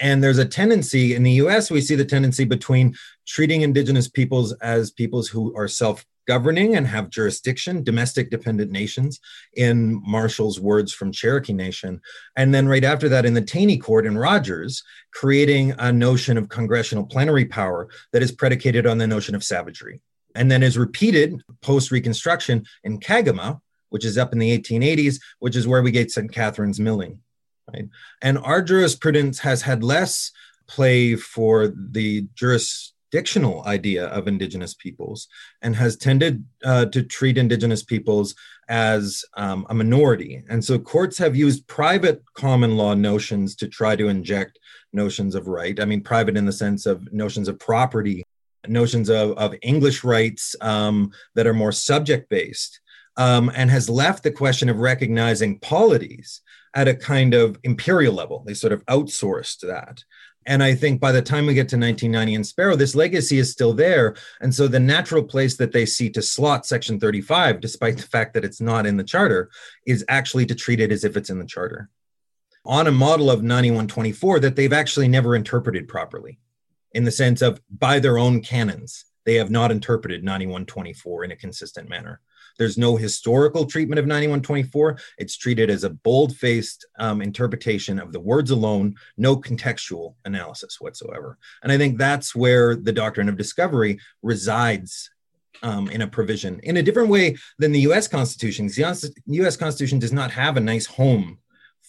And 0.00 0.22
there's 0.24 0.38
a 0.38 0.46
tendency 0.46 1.14
in 1.14 1.22
the 1.22 1.32
US, 1.32 1.70
we 1.70 1.82
see 1.82 1.94
the 1.94 2.04
tendency 2.04 2.44
between 2.44 2.96
treating 3.26 3.60
indigenous 3.60 4.08
peoples 4.08 4.52
as 4.54 4.90
peoples 4.90 5.28
who 5.28 5.54
are 5.54 5.68
self 5.68 6.04
governing 6.26 6.76
and 6.76 6.86
have 6.86 7.10
jurisdiction, 7.10 7.82
domestic 7.82 8.30
dependent 8.30 8.70
nations, 8.70 9.20
in 9.54 10.00
Marshall's 10.06 10.60
words 10.60 10.92
from 10.92 11.12
Cherokee 11.12 11.52
Nation. 11.52 12.00
And 12.36 12.54
then 12.54 12.68
right 12.68 12.84
after 12.84 13.08
that, 13.08 13.26
in 13.26 13.34
the 13.34 13.42
Taney 13.42 13.78
Court 13.78 14.06
in 14.06 14.16
Rogers, 14.16 14.82
creating 15.12 15.74
a 15.78 15.92
notion 15.92 16.38
of 16.38 16.48
congressional 16.48 17.04
plenary 17.04 17.46
power 17.46 17.88
that 18.12 18.22
is 18.22 18.32
predicated 18.32 18.86
on 18.86 18.98
the 18.98 19.06
notion 19.06 19.34
of 19.34 19.44
savagery. 19.44 20.00
And 20.36 20.50
then 20.50 20.62
is 20.62 20.78
repeated 20.78 21.42
post 21.60 21.90
Reconstruction 21.90 22.64
in 22.84 23.00
Kagama, 23.00 23.60
which 23.88 24.04
is 24.04 24.16
up 24.16 24.32
in 24.32 24.38
the 24.38 24.56
1880s, 24.56 25.18
which 25.40 25.56
is 25.56 25.66
where 25.66 25.82
we 25.82 25.90
get 25.90 26.12
St. 26.12 26.32
Catherine's 26.32 26.78
milling 26.78 27.20
right? 27.72 27.88
And 28.22 28.38
our 28.38 28.62
jurisprudence 28.62 29.40
has 29.40 29.62
had 29.62 29.82
less 29.84 30.32
play 30.68 31.16
for 31.16 31.68
the 31.68 32.28
jurisdictional 32.34 33.64
idea 33.66 34.06
of 34.06 34.28
indigenous 34.28 34.74
peoples 34.74 35.26
and 35.62 35.74
has 35.76 35.96
tended 35.96 36.44
uh, 36.64 36.86
to 36.86 37.02
treat 37.02 37.36
indigenous 37.36 37.82
peoples 37.82 38.34
as 38.68 39.24
um, 39.36 39.66
a 39.68 39.74
minority. 39.74 40.44
And 40.48 40.64
so 40.64 40.78
courts 40.78 41.18
have 41.18 41.34
used 41.34 41.66
private 41.66 42.22
common 42.34 42.76
law 42.76 42.94
notions 42.94 43.56
to 43.56 43.68
try 43.68 43.96
to 43.96 44.08
inject 44.08 44.60
notions 44.92 45.34
of 45.34 45.48
right. 45.48 45.78
I 45.80 45.84
mean, 45.84 46.02
private 46.02 46.36
in 46.36 46.46
the 46.46 46.52
sense 46.52 46.86
of 46.86 47.12
notions 47.12 47.48
of 47.48 47.58
property, 47.58 48.22
notions 48.68 49.08
of, 49.08 49.32
of 49.32 49.54
English 49.62 50.04
rights 50.04 50.54
um, 50.60 51.10
that 51.34 51.48
are 51.48 51.54
more 51.54 51.72
subject 51.72 52.28
based, 52.28 52.80
um, 53.16 53.50
and 53.56 53.70
has 53.70 53.90
left 53.90 54.22
the 54.22 54.30
question 54.30 54.68
of 54.68 54.78
recognizing 54.78 55.58
polities 55.58 56.42
at 56.74 56.88
a 56.88 56.94
kind 56.94 57.34
of 57.34 57.58
imperial 57.64 58.14
level. 58.14 58.42
They 58.46 58.54
sort 58.54 58.72
of 58.72 58.84
outsourced 58.86 59.60
that. 59.66 60.04
And 60.46 60.62
I 60.62 60.74
think 60.74 61.00
by 61.00 61.12
the 61.12 61.20
time 61.20 61.46
we 61.46 61.54
get 61.54 61.68
to 61.70 61.76
1990 61.76 62.34
and 62.34 62.46
Sparrow, 62.46 62.74
this 62.74 62.94
legacy 62.94 63.38
is 63.38 63.52
still 63.52 63.74
there. 63.74 64.16
And 64.40 64.54
so 64.54 64.66
the 64.66 64.80
natural 64.80 65.22
place 65.22 65.56
that 65.58 65.72
they 65.72 65.84
see 65.84 66.08
to 66.10 66.22
slot 66.22 66.64
Section 66.64 66.98
35, 66.98 67.60
despite 67.60 67.98
the 67.98 68.04
fact 68.04 68.34
that 68.34 68.44
it's 68.44 68.60
not 68.60 68.86
in 68.86 68.96
the 68.96 69.04
charter, 69.04 69.50
is 69.86 70.04
actually 70.08 70.46
to 70.46 70.54
treat 70.54 70.80
it 70.80 70.92
as 70.92 71.04
if 71.04 71.16
it's 71.16 71.30
in 71.30 71.38
the 71.38 71.44
charter 71.44 71.90
on 72.64 72.86
a 72.86 72.92
model 72.92 73.30
of 73.30 73.42
9124 73.42 74.40
that 74.40 74.56
they've 74.56 74.72
actually 74.72 75.08
never 75.08 75.34
interpreted 75.34 75.88
properly 75.88 76.38
in 76.92 77.04
the 77.04 77.10
sense 77.10 77.42
of 77.42 77.60
by 77.70 77.98
their 77.98 78.18
own 78.18 78.40
canons. 78.40 79.04
They 79.24 79.36
have 79.36 79.50
not 79.50 79.70
interpreted 79.70 80.24
9124 80.24 81.24
in 81.24 81.30
a 81.32 81.36
consistent 81.36 81.88
manner. 81.88 82.20
There's 82.58 82.78
no 82.78 82.96
historical 82.96 83.66
treatment 83.66 83.98
of 83.98 84.06
9124. 84.06 84.98
It's 85.18 85.36
treated 85.36 85.70
as 85.70 85.84
a 85.84 85.90
bold 85.90 86.36
faced 86.36 86.86
um, 86.98 87.22
interpretation 87.22 87.98
of 87.98 88.12
the 88.12 88.20
words 88.20 88.50
alone, 88.50 88.94
no 89.16 89.36
contextual 89.36 90.14
analysis 90.24 90.80
whatsoever. 90.80 91.38
And 91.62 91.72
I 91.72 91.78
think 91.78 91.98
that's 91.98 92.34
where 92.34 92.76
the 92.76 92.92
doctrine 92.92 93.28
of 93.28 93.36
discovery 93.36 93.98
resides 94.22 95.10
um, 95.62 95.90
in 95.90 96.02
a 96.02 96.06
provision 96.06 96.60
in 96.62 96.78
a 96.78 96.82
different 96.82 97.08
way 97.08 97.36
than 97.58 97.72
the 97.72 97.80
US 97.80 98.08
Constitution. 98.08 98.66
The 98.66 99.12
US 99.26 99.56
Constitution 99.56 99.98
does 99.98 100.12
not 100.12 100.30
have 100.30 100.56
a 100.56 100.60
nice 100.60 100.86
home 100.86 101.38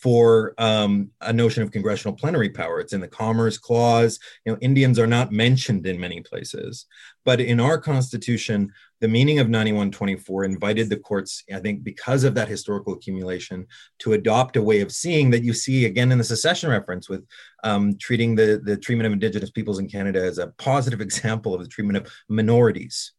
for 0.02 0.56
um, 0.58 1.12
a 1.22 1.32
notion 1.32 1.62
of 1.62 1.72
congressional 1.72 2.16
plenary 2.16 2.50
power. 2.50 2.80
It's 2.80 2.94
in 2.94 3.02
the 3.02 3.08
Commerce 3.08 3.60
Clause. 3.60 4.20
You 4.46 4.54
know, 4.54 4.58
Indians 4.60 4.98
are 4.98 5.06
not 5.08 5.32
mentioned 5.32 5.86
in 5.86 6.00
many 6.00 6.22
places, 6.22 6.88
but 7.24 7.40
in 7.40 7.60
our 7.60 7.78
Constitution, 7.78 8.74
the 9.00 9.08
meaning 9.08 9.38
of 9.38 9.48
9124 9.48 10.44
invited 10.44 10.90
the 10.90 10.98
courts, 10.98 11.44
I 11.54 11.60
think, 11.60 11.84
because 11.84 12.24
of 12.24 12.34
that 12.34 12.48
historical 12.48 12.94
accumulation, 12.94 13.68
to 14.00 14.14
adopt 14.14 14.58
a 14.58 14.62
way 14.64 14.82
of 14.82 14.92
seeing 14.92 15.30
that 15.32 15.44
you 15.44 15.54
see 15.54 15.86
again 15.86 16.12
in 16.12 16.18
the 16.18 16.24
secession 16.24 16.72
reference 16.72 17.08
with 17.08 17.24
um, 17.64 17.96
treating 18.00 18.34
the, 18.34 18.60
the 18.64 18.78
treatment 18.78 19.06
of 19.06 19.14
Indigenous 19.14 19.52
peoples 19.52 19.78
in 19.78 19.88
Canada 19.88 20.24
as 20.24 20.40
a 20.40 20.48
positive 20.58 21.02
example 21.08 21.54
of 21.54 21.62
the 21.62 21.70
treatment 21.70 21.98
of 21.98 22.12
minorities 22.28 23.14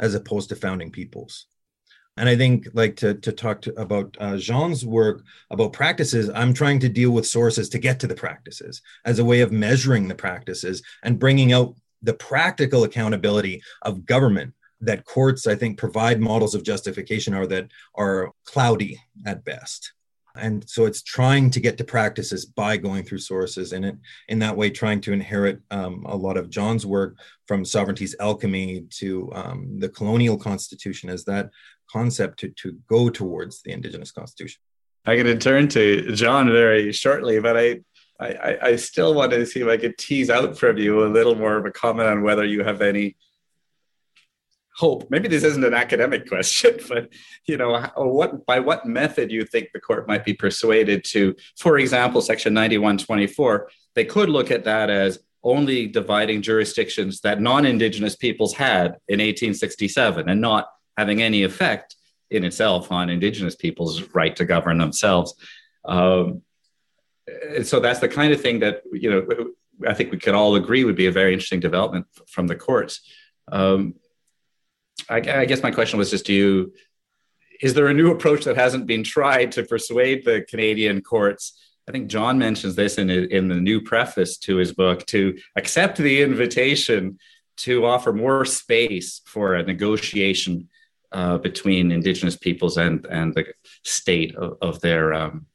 as 0.00 0.14
opposed 0.14 0.50
to 0.50 0.56
founding 0.56 0.90
peoples. 0.90 1.46
And 2.20 2.28
I 2.28 2.36
think, 2.36 2.68
like 2.74 2.96
to, 2.96 3.14
to 3.14 3.32
talk 3.32 3.62
to, 3.62 3.80
about 3.80 4.14
uh, 4.20 4.36
Jean's 4.36 4.84
work 4.84 5.24
about 5.50 5.72
practices, 5.72 6.28
I'm 6.28 6.52
trying 6.52 6.78
to 6.80 6.88
deal 6.90 7.12
with 7.12 7.26
sources 7.26 7.70
to 7.70 7.78
get 7.78 7.98
to 8.00 8.06
the 8.06 8.14
practices 8.14 8.82
as 9.06 9.18
a 9.18 9.24
way 9.24 9.40
of 9.40 9.52
measuring 9.52 10.06
the 10.06 10.14
practices 10.14 10.82
and 11.02 11.18
bringing 11.18 11.54
out 11.54 11.76
the 12.02 12.12
practical 12.12 12.84
accountability 12.84 13.62
of 13.80 14.04
government 14.04 14.52
that 14.82 15.06
courts, 15.06 15.46
I 15.46 15.54
think, 15.54 15.78
provide 15.78 16.20
models 16.20 16.54
of 16.54 16.62
justification 16.62 17.32
are 17.32 17.46
that 17.46 17.70
are 17.94 18.32
cloudy 18.44 19.00
at 19.24 19.42
best. 19.46 19.94
And 20.36 20.68
so 20.68 20.84
it's 20.84 21.02
trying 21.02 21.50
to 21.50 21.60
get 21.60 21.78
to 21.78 21.84
practices 21.84 22.44
by 22.44 22.76
going 22.76 23.04
through 23.04 23.18
sources 23.18 23.72
and 23.72 23.84
it, 23.84 23.96
in 24.28 24.38
that 24.40 24.56
way 24.56 24.70
trying 24.70 25.00
to 25.02 25.12
inherit 25.12 25.60
um, 25.70 26.04
a 26.06 26.16
lot 26.16 26.36
of 26.36 26.50
John's 26.50 26.86
work 26.86 27.16
from 27.46 27.64
sovereignty's 27.64 28.14
alchemy 28.20 28.82
to 28.90 29.30
um, 29.34 29.80
the 29.80 29.88
colonial 29.88 30.36
constitution 30.36 31.10
as 31.10 31.24
that 31.24 31.50
concept 31.90 32.40
to, 32.40 32.48
to 32.50 32.78
go 32.88 33.08
towards 33.08 33.62
the 33.62 33.72
indigenous 33.72 34.12
constitution. 34.12 34.60
I'm 35.06 35.16
going 35.16 35.26
to 35.26 35.38
turn 35.38 35.68
to 35.68 36.14
John 36.14 36.48
very 36.50 36.92
shortly, 36.92 37.40
but 37.40 37.56
I, 37.56 37.80
I, 38.20 38.58
I 38.62 38.76
still 38.76 39.14
want 39.14 39.32
to 39.32 39.46
see 39.46 39.60
if 39.60 39.68
I 39.68 39.78
could 39.78 39.96
tease 39.96 40.28
out 40.28 40.58
from 40.58 40.76
you 40.76 41.04
a 41.04 41.08
little 41.08 41.34
more 41.34 41.56
of 41.56 41.64
a 41.64 41.70
comment 41.70 42.08
on 42.08 42.22
whether 42.22 42.44
you 42.44 42.62
have 42.62 42.82
any 42.82 43.16
hope. 44.76 45.10
Maybe 45.10 45.28
this 45.28 45.44
isn't 45.44 45.64
an 45.64 45.74
academic 45.74 46.28
question, 46.34 46.78
but 46.88 47.08
you 47.46 47.56
know, 47.56 47.80
what 47.96 48.44
by 48.46 48.60
what 48.60 48.86
method 48.86 49.30
you 49.30 49.44
think 49.44 49.68
the 49.72 49.80
court 49.80 50.06
might 50.06 50.24
be 50.24 50.34
persuaded 50.34 51.04
to, 51.04 51.34
for 51.58 51.78
example, 51.78 52.20
Section 52.20 52.52
9124, 52.54 53.70
they 53.94 54.04
could 54.04 54.28
look 54.28 54.50
at 54.50 54.64
that 54.64 54.90
as 54.90 55.18
only 55.42 55.86
dividing 55.86 56.42
jurisdictions 56.42 57.20
that 57.22 57.40
non-indigenous 57.40 58.16
peoples 58.16 58.54
had 58.54 58.88
in 59.08 59.20
1867 59.20 60.28
and 60.28 60.40
not 60.40 60.68
having 60.96 61.22
any 61.22 61.42
effect 61.42 61.96
in 62.30 62.44
itself 62.44 62.92
on 62.92 63.10
indigenous 63.10 63.56
people's 63.56 64.02
right 64.14 64.36
to 64.36 64.44
govern 64.44 64.78
themselves. 64.78 65.34
Um, 65.84 66.42
so 67.64 67.80
that's 67.80 68.00
the 68.00 68.08
kind 68.08 68.32
of 68.32 68.40
thing 68.40 68.60
that 68.60 68.82
you 68.92 69.10
know 69.10 69.26
I 69.86 69.94
think 69.94 70.10
we 70.10 70.18
could 70.18 70.34
all 70.34 70.56
agree 70.56 70.84
would 70.84 70.96
be 70.96 71.06
a 71.06 71.12
very 71.12 71.32
interesting 71.32 71.60
development 71.60 72.06
from 72.26 72.46
the 72.46 72.56
courts. 72.56 73.00
Um, 73.50 73.94
I, 75.08 75.16
I, 75.16 75.44
guess 75.44 75.62
my 75.62 75.70
question 75.70 75.98
was 75.98 76.10
just: 76.10 76.26
Do 76.26 76.32
you 76.32 76.72
is 77.60 77.74
there 77.74 77.88
a 77.88 77.94
new 77.94 78.10
approach 78.10 78.44
that 78.44 78.56
hasn't 78.56 78.86
been 78.86 79.04
tried 79.04 79.52
to 79.52 79.64
persuade 79.64 80.24
the 80.24 80.44
Canadian 80.48 81.02
courts? 81.02 81.58
I 81.88 81.92
think 81.92 82.08
John 82.08 82.38
mentions 82.38 82.74
this 82.74 82.98
in 82.98 83.10
in 83.10 83.48
the 83.48 83.60
new 83.60 83.80
preface 83.80 84.36
to 84.38 84.56
his 84.56 84.72
book 84.72 85.06
to 85.06 85.38
accept 85.56 85.98
the 85.98 86.22
invitation 86.22 87.18
to 87.58 87.84
offer 87.84 88.12
more 88.12 88.44
space 88.44 89.20
for 89.26 89.54
a 89.54 89.62
negotiation 89.62 90.68
uh, 91.12 91.38
between 91.38 91.90
indigenous 91.90 92.36
peoples 92.36 92.76
and 92.76 93.06
and 93.06 93.34
the 93.34 93.44
state 93.84 94.34
of, 94.36 94.56
of 94.62 94.80
their 94.80 95.12
um, 95.12 95.46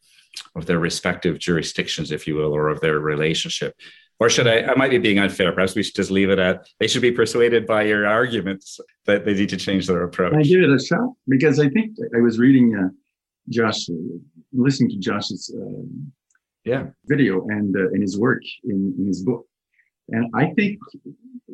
of 0.56 0.66
their 0.66 0.80
respective 0.80 1.40
jurisdictions, 1.40 2.12
if 2.12 2.28
you 2.28 2.36
will, 2.36 2.54
or 2.54 2.70
of 2.70 2.82
their 2.82 3.00
relationship. 3.00 3.76
Or 4.20 4.30
should 4.30 4.48
I? 4.48 4.62
I 4.62 4.76
might 4.76 4.92
be 4.92 4.98
being 4.98 5.20
unfair. 5.20 5.52
Perhaps 5.52 5.76
we 5.76 5.84
should 5.84 5.96
just 5.96 6.12
leave 6.12 6.30
it 6.30 6.40
at 6.40 6.68
they 6.80 6.88
should 6.88 7.02
be 7.02 7.12
persuaded 7.12 7.66
by 7.66 7.84
your 7.84 8.08
arguments 8.08 8.80
that 9.06 9.26
they 9.26 9.34
need 9.34 9.50
to 9.50 9.58
change 9.58 9.88
their 9.88 10.04
approach. 10.04 10.34
I 10.34 10.44
give 10.44 10.62
it 10.62 10.70
a 10.70 10.80
shot 10.80 11.10
because 11.28 11.60
I 11.60 11.70
think 11.70 11.98
I 12.16 12.22
was 12.22 12.40
reading 12.40 12.76
uh, 12.76 12.90
Josh, 13.50 13.90
listening 14.54 14.90
to 14.92 14.98
Josh's 14.98 15.54
uh, 15.54 15.84
yeah 16.64 16.88
video 17.06 17.46
and 17.48 17.76
uh, 17.76 17.92
in 17.92 18.02
his 18.02 18.18
work 18.18 18.42
in, 18.64 18.96
in 18.98 19.08
his 19.08 19.22
book, 19.22 19.46
and 20.10 20.30
I 20.34 20.52
think 20.54 20.80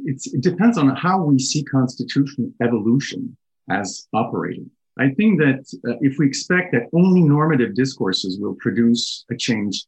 it 0.05 0.41
depends 0.41 0.77
on 0.77 0.95
how 0.95 1.23
we 1.23 1.39
see 1.39 1.63
constitutional 1.63 2.51
evolution 2.61 3.35
as 3.71 4.07
operating. 4.13 4.69
I 4.99 5.09
think 5.09 5.39
that 5.39 5.63
uh, 5.87 5.97
if 6.01 6.17
we 6.19 6.27
expect 6.27 6.73
that 6.73 6.89
only 6.93 7.21
normative 7.21 7.75
discourses 7.75 8.39
will 8.39 8.55
produce 8.55 9.25
a 9.31 9.35
change, 9.35 9.85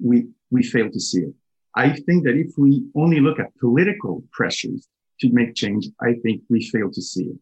we, 0.00 0.28
we 0.50 0.62
fail 0.62 0.90
to 0.90 1.00
see 1.00 1.20
it. 1.20 1.34
I 1.74 1.90
think 1.90 2.24
that 2.24 2.36
if 2.36 2.52
we 2.56 2.84
only 2.94 3.20
look 3.20 3.40
at 3.40 3.56
political 3.58 4.22
pressures 4.30 4.86
to 5.20 5.28
make 5.30 5.54
change, 5.54 5.88
I 6.00 6.14
think 6.22 6.42
we 6.48 6.64
fail 6.70 6.90
to 6.92 7.02
see 7.02 7.24
it. 7.24 7.36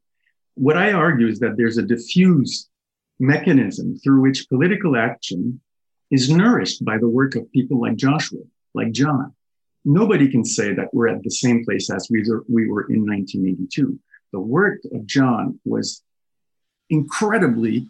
What 0.54 0.76
I 0.76 0.92
argue 0.92 1.28
is 1.28 1.38
that 1.40 1.56
there's 1.56 1.78
a 1.78 1.82
diffuse 1.82 2.68
mechanism 3.20 3.98
through 3.98 4.22
which 4.22 4.48
political 4.48 4.96
action 4.96 5.60
is 6.10 6.30
nourished 6.30 6.84
by 6.84 6.98
the 6.98 7.08
work 7.08 7.36
of 7.36 7.50
people 7.52 7.80
like 7.80 7.96
Joshua, 7.96 8.40
like 8.74 8.92
John. 8.92 9.34
Nobody 9.84 10.30
can 10.30 10.44
say 10.44 10.74
that 10.74 10.92
we're 10.92 11.08
at 11.08 11.22
the 11.22 11.30
same 11.30 11.64
place 11.64 11.90
as 11.90 12.08
we 12.10 12.22
were, 12.28 12.44
we 12.48 12.68
were 12.70 12.86
in 12.90 13.06
1982 13.06 13.98
the 14.32 14.40
work 14.40 14.80
of 14.92 15.06
John 15.06 15.60
was 15.64 16.02
incredibly 16.90 17.88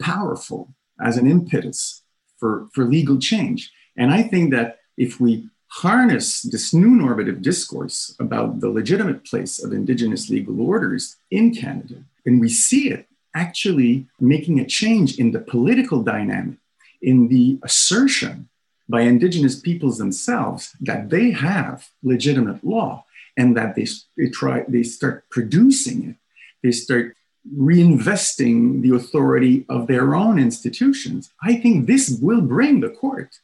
powerful 0.00 0.74
as 1.00 1.16
an 1.16 1.30
impetus 1.30 2.02
for, 2.38 2.68
for 2.72 2.84
legal 2.84 3.18
change. 3.18 3.72
And 3.96 4.12
I 4.12 4.22
think 4.22 4.52
that 4.52 4.78
if 4.96 5.20
we 5.20 5.48
harness 5.68 6.42
this 6.42 6.72
new 6.72 6.90
normative 6.90 7.42
discourse 7.42 8.14
about 8.20 8.60
the 8.60 8.68
legitimate 8.68 9.24
place 9.24 9.62
of 9.62 9.72
Indigenous 9.72 10.30
legal 10.30 10.60
orders 10.60 11.16
in 11.30 11.54
Canada, 11.54 12.04
and 12.24 12.40
we 12.40 12.48
see 12.48 12.90
it 12.90 13.06
actually 13.34 14.06
making 14.20 14.60
a 14.60 14.66
change 14.66 15.18
in 15.18 15.32
the 15.32 15.40
political 15.40 16.02
dynamic, 16.02 16.58
in 17.02 17.28
the 17.28 17.58
assertion 17.62 18.48
by 18.88 19.00
Indigenous 19.00 19.58
peoples 19.58 19.98
themselves 19.98 20.76
that 20.80 21.10
they 21.10 21.30
have 21.32 21.88
legitimate 22.02 22.62
law 22.64 23.04
and 23.36 23.56
that 23.56 23.74
they, 23.74 23.86
they 24.16 24.28
try 24.30 24.64
they 24.68 24.82
start 24.82 25.28
producing 25.30 26.10
it. 26.10 26.16
They 26.62 26.72
start 26.72 27.16
reinvesting 27.56 28.82
the 28.82 28.94
authority 28.94 29.66
of 29.68 29.86
their 29.86 30.14
own 30.14 30.38
institutions. 30.38 31.32
I 31.42 31.56
think 31.56 31.86
this 31.86 32.18
will 32.22 32.40
bring 32.40 32.80
the 32.80 32.90
court 32.90 33.36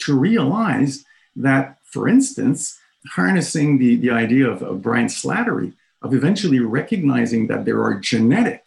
to 0.00 0.18
realize 0.18 1.04
that 1.34 1.78
for 1.84 2.08
instance 2.08 2.78
harnessing 3.12 3.78
the, 3.78 3.96
the 3.96 4.10
idea 4.10 4.48
of, 4.50 4.62
of 4.62 4.82
brian 4.82 5.06
slattery 5.06 5.72
of 6.02 6.12
eventually 6.12 6.58
recognizing 6.58 7.46
that 7.46 7.64
there 7.64 7.82
are 7.82 7.94
generic 7.94 8.64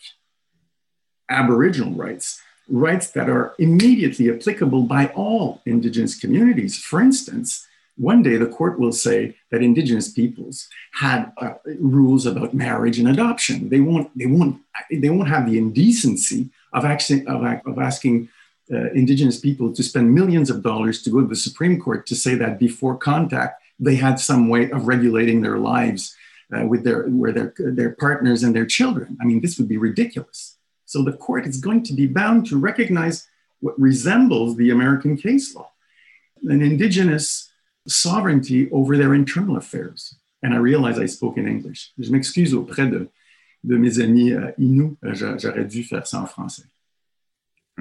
aboriginal 1.29 1.93
rights 1.93 2.41
rights 2.69 3.11
that 3.11 3.29
are 3.29 3.53
immediately 3.57 4.29
applicable 4.29 4.83
by 4.83 5.07
all 5.07 5.61
indigenous 5.65 6.19
communities. 6.19 6.77
For 6.77 7.01
instance 7.01 7.67
one 7.99 8.23
day 8.23 8.37
the 8.37 8.47
court 8.47 8.79
will 8.79 8.93
say 8.93 9.35
that 9.51 9.61
indigenous 9.61 10.09
peoples 10.09 10.69
had 10.93 11.31
uh, 11.37 11.55
rules 11.79 12.25
about 12.25 12.53
marriage 12.53 12.97
and 12.97 13.09
adoption. 13.09 13.67
They 13.69 13.81
won't, 13.81 14.09
they, 14.17 14.25
won't, 14.25 14.61
they 14.89 15.09
won't 15.09 15.27
have 15.27 15.45
the 15.45 15.57
indecency 15.57 16.49
of, 16.71 16.85
asking, 16.85 17.27
of, 17.27 17.43
of 17.65 17.77
asking 17.77 18.29
uh, 18.71 18.91
Indigenous 18.91 19.39
people 19.39 19.73
to 19.73 19.83
spend 19.83 20.13
millions 20.13 20.49
of 20.49 20.63
dollars 20.63 21.01
to 21.03 21.09
go 21.09 21.19
to 21.19 21.27
the 21.27 21.35
Supreme 21.35 21.79
Court 21.79 22.05
to 22.07 22.15
say 22.15 22.35
that 22.35 22.57
before 22.57 22.95
contact, 22.97 23.61
they 23.79 23.95
had 23.95 24.19
some 24.19 24.47
way 24.47 24.71
of 24.71 24.87
regulating 24.87 25.41
their 25.41 25.57
lives 25.57 26.15
uh, 26.55 26.65
with 26.65 26.83
their, 26.83 27.03
where 27.03 27.33
their, 27.33 27.53
their 27.57 27.91
partners 27.91 28.43
and 28.43 28.55
their 28.55 28.65
children. 28.65 29.17
I 29.21 29.25
mean, 29.25 29.41
this 29.41 29.57
would 29.57 29.67
be 29.67 29.77
ridiculous. 29.77 30.57
So 30.85 31.03
the 31.03 31.13
court 31.13 31.45
is 31.45 31.59
going 31.59 31.83
to 31.83 31.93
be 31.93 32.07
bound 32.07 32.47
to 32.47 32.57
recognize 32.57 33.27
what 33.59 33.79
resembles 33.79 34.55
the 34.55 34.69
American 34.69 35.17
case 35.17 35.53
law, 35.53 35.69
an 36.43 36.61
Indigenous 36.61 37.48
sovereignty 37.89 38.69
over 38.71 38.97
their 38.97 39.13
internal 39.13 39.57
affairs. 39.57 40.15
And 40.41 40.53
I 40.53 40.57
realize 40.57 40.97
I 40.99 41.07
spoke 41.07 41.37
in 41.37 41.47
English. 41.47 41.91
Je 41.99 42.11
m'excuse 42.11 42.53
auprès 42.53 42.89
de, 42.89 43.09
de 43.65 43.77
mes 43.77 43.99
amis 43.99 44.31
uh, 44.33 44.51
Innu. 44.57 44.97
J'aurais 45.03 45.65
dû 45.65 45.83
faire 45.83 46.05
ça 46.05 46.21
en 46.21 46.27
français. 46.27 46.63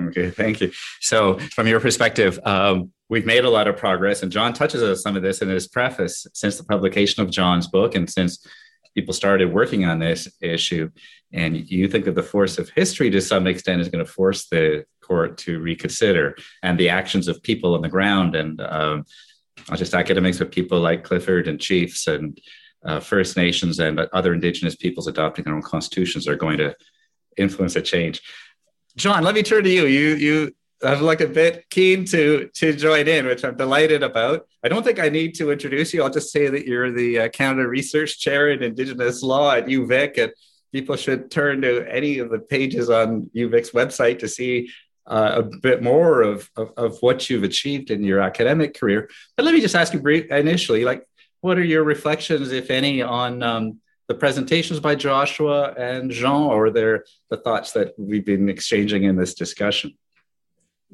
Okay, 0.09 0.31
thank 0.31 0.61
you. 0.61 0.71
So, 1.00 1.38
from 1.38 1.67
your 1.67 1.81
perspective, 1.81 2.38
um, 2.45 2.93
we've 3.09 3.27
made 3.27 3.45
a 3.45 3.50
lot 3.50 3.67
of 3.67 3.77
progress, 3.77 4.23
and 4.23 4.31
John 4.31 4.53
touches 4.53 4.83
on 4.83 4.95
some 4.97 5.17
of 5.17 5.23
this 5.23 5.43
in 5.43 5.49
his 5.49 5.67
preface 5.67 6.27
since 6.35 6.57
the 6.57 6.65
publication 6.65 7.23
of 7.23 7.31
John's 7.31 7.67
book 7.67 7.97
and 7.97 8.09
since 8.09 8.47
people 8.95 9.12
started 9.12 9.53
working 9.53 9.85
on 9.85 9.99
this 9.99 10.29
issue. 10.41 10.91
And 11.33 11.69
you 11.71 11.88
think 11.88 12.05
that 12.07 12.15
the 12.15 12.23
force 12.23 12.59
of 12.59 12.71
history, 12.71 13.11
to 13.11 13.21
some 13.21 13.47
extent, 13.47 13.81
is 13.81 13.88
going 13.88 14.05
to 14.05 14.11
force 14.11 14.47
the 14.49 14.85
court 15.03 15.38
to 15.38 15.59
reconsider 15.59 16.37
and 16.62 16.79
the 16.79 16.88
actions 16.88 17.29
of 17.29 17.43
people 17.43 17.75
on 17.75 17.83
the 17.83 17.88
ground 17.88 18.35
and 18.35 18.61
um, 18.61 19.05
not 19.69 19.79
just 19.79 19.95
academics, 19.95 20.38
but 20.38 20.53
people 20.53 20.81
like 20.81 21.05
Clifford 21.05 21.49
and 21.49 21.61
chiefs 21.61 22.07
and 22.07 22.41
uh, 22.85 23.00
First 23.00 23.37
Nations 23.37 23.79
and 23.81 23.99
other 23.99 24.35
Indigenous 24.35 24.77
peoples 24.77 25.09
adopting 25.09 25.45
their 25.45 25.55
own 25.55 25.62
constitutions 25.62 26.29
are 26.29 26.37
going 26.37 26.59
to 26.59 26.75
influence 27.37 27.77
a 27.77 27.83
change. 27.83 28.23
John, 28.97 29.23
let 29.23 29.35
me 29.35 29.43
turn 29.43 29.65
to 29.65 29.71
you. 29.71 29.87
You 29.87 30.15
you 30.15 30.55
I've 30.83 31.03
looked 31.03 31.23
a 31.23 31.29
bit 31.29 31.69
keen 31.71 32.05
to 32.07 32.49
to 32.55 32.73
join 32.73 33.09
in, 33.09 33.27
which 33.27 33.45
I'm 33.45 33.57
delighted 33.57 34.03
about. 34.03 34.47
I 34.65 34.69
don't 34.69 34.85
think 34.85 35.00
I 35.00 35.09
need 35.09 35.35
to 35.37 35.50
introduce 35.50 35.93
you. 35.93 36.03
I'll 36.03 36.11
just 36.11 36.33
say 36.33 36.49
that 36.49 36.67
you're 36.67 36.93
the 36.93 37.21
uh, 37.21 37.29
Canada 37.31 37.67
Research 37.69 38.19
Chair 38.19 38.50
in 38.50 38.62
Indigenous 38.62 39.23
Law 39.23 39.53
at 39.53 39.67
UVic, 39.67 40.23
and 40.23 40.33
people 40.73 40.97
should 40.97 41.31
turn 41.31 41.62
to 41.62 41.85
any 41.93 42.19
of 42.19 42.31
the 42.31 42.38
pages 42.38 42.91
on 42.91 43.31
UVic's 43.35 43.71
website 43.71 44.21
to 44.21 44.29
see 44.29 44.71
uh, 45.09 45.43
a 45.43 45.43
bit 45.43 45.83
more 45.83 46.23
of, 46.23 46.50
of, 46.57 46.73
of 46.77 46.99
what 47.00 47.29
you've 47.29 47.43
achieved 47.43 47.91
in 47.91 48.05
your 48.05 48.21
academic 48.21 48.79
career. 48.79 49.09
But 49.37 49.45
let 49.45 49.55
me 49.55 49.61
just 49.61 49.75
ask 49.75 49.93
you 49.93 50.00
brief 50.00 50.31
initially, 50.31 50.85
like, 50.85 51.07
what 51.41 51.59
are 51.59 51.65
your 51.65 51.85
reflections, 51.85 52.53
if 52.53 52.71
any, 52.71 53.00
on 53.00 53.43
um, 53.43 53.81
the 54.09 54.15
presentations 54.15 54.81
by 54.81 54.95
Joshua 54.95 55.73
and 55.73 56.11
Jean, 56.11 56.50
or 56.50 56.71
their 56.71 57.05
the 57.31 57.37
thoughts 57.37 57.73
that 57.73 57.95
we've 57.99 58.25
been 58.25 58.49
exchanging 58.49 59.05
in 59.05 59.17
this 59.17 59.35
discussion? 59.35 59.97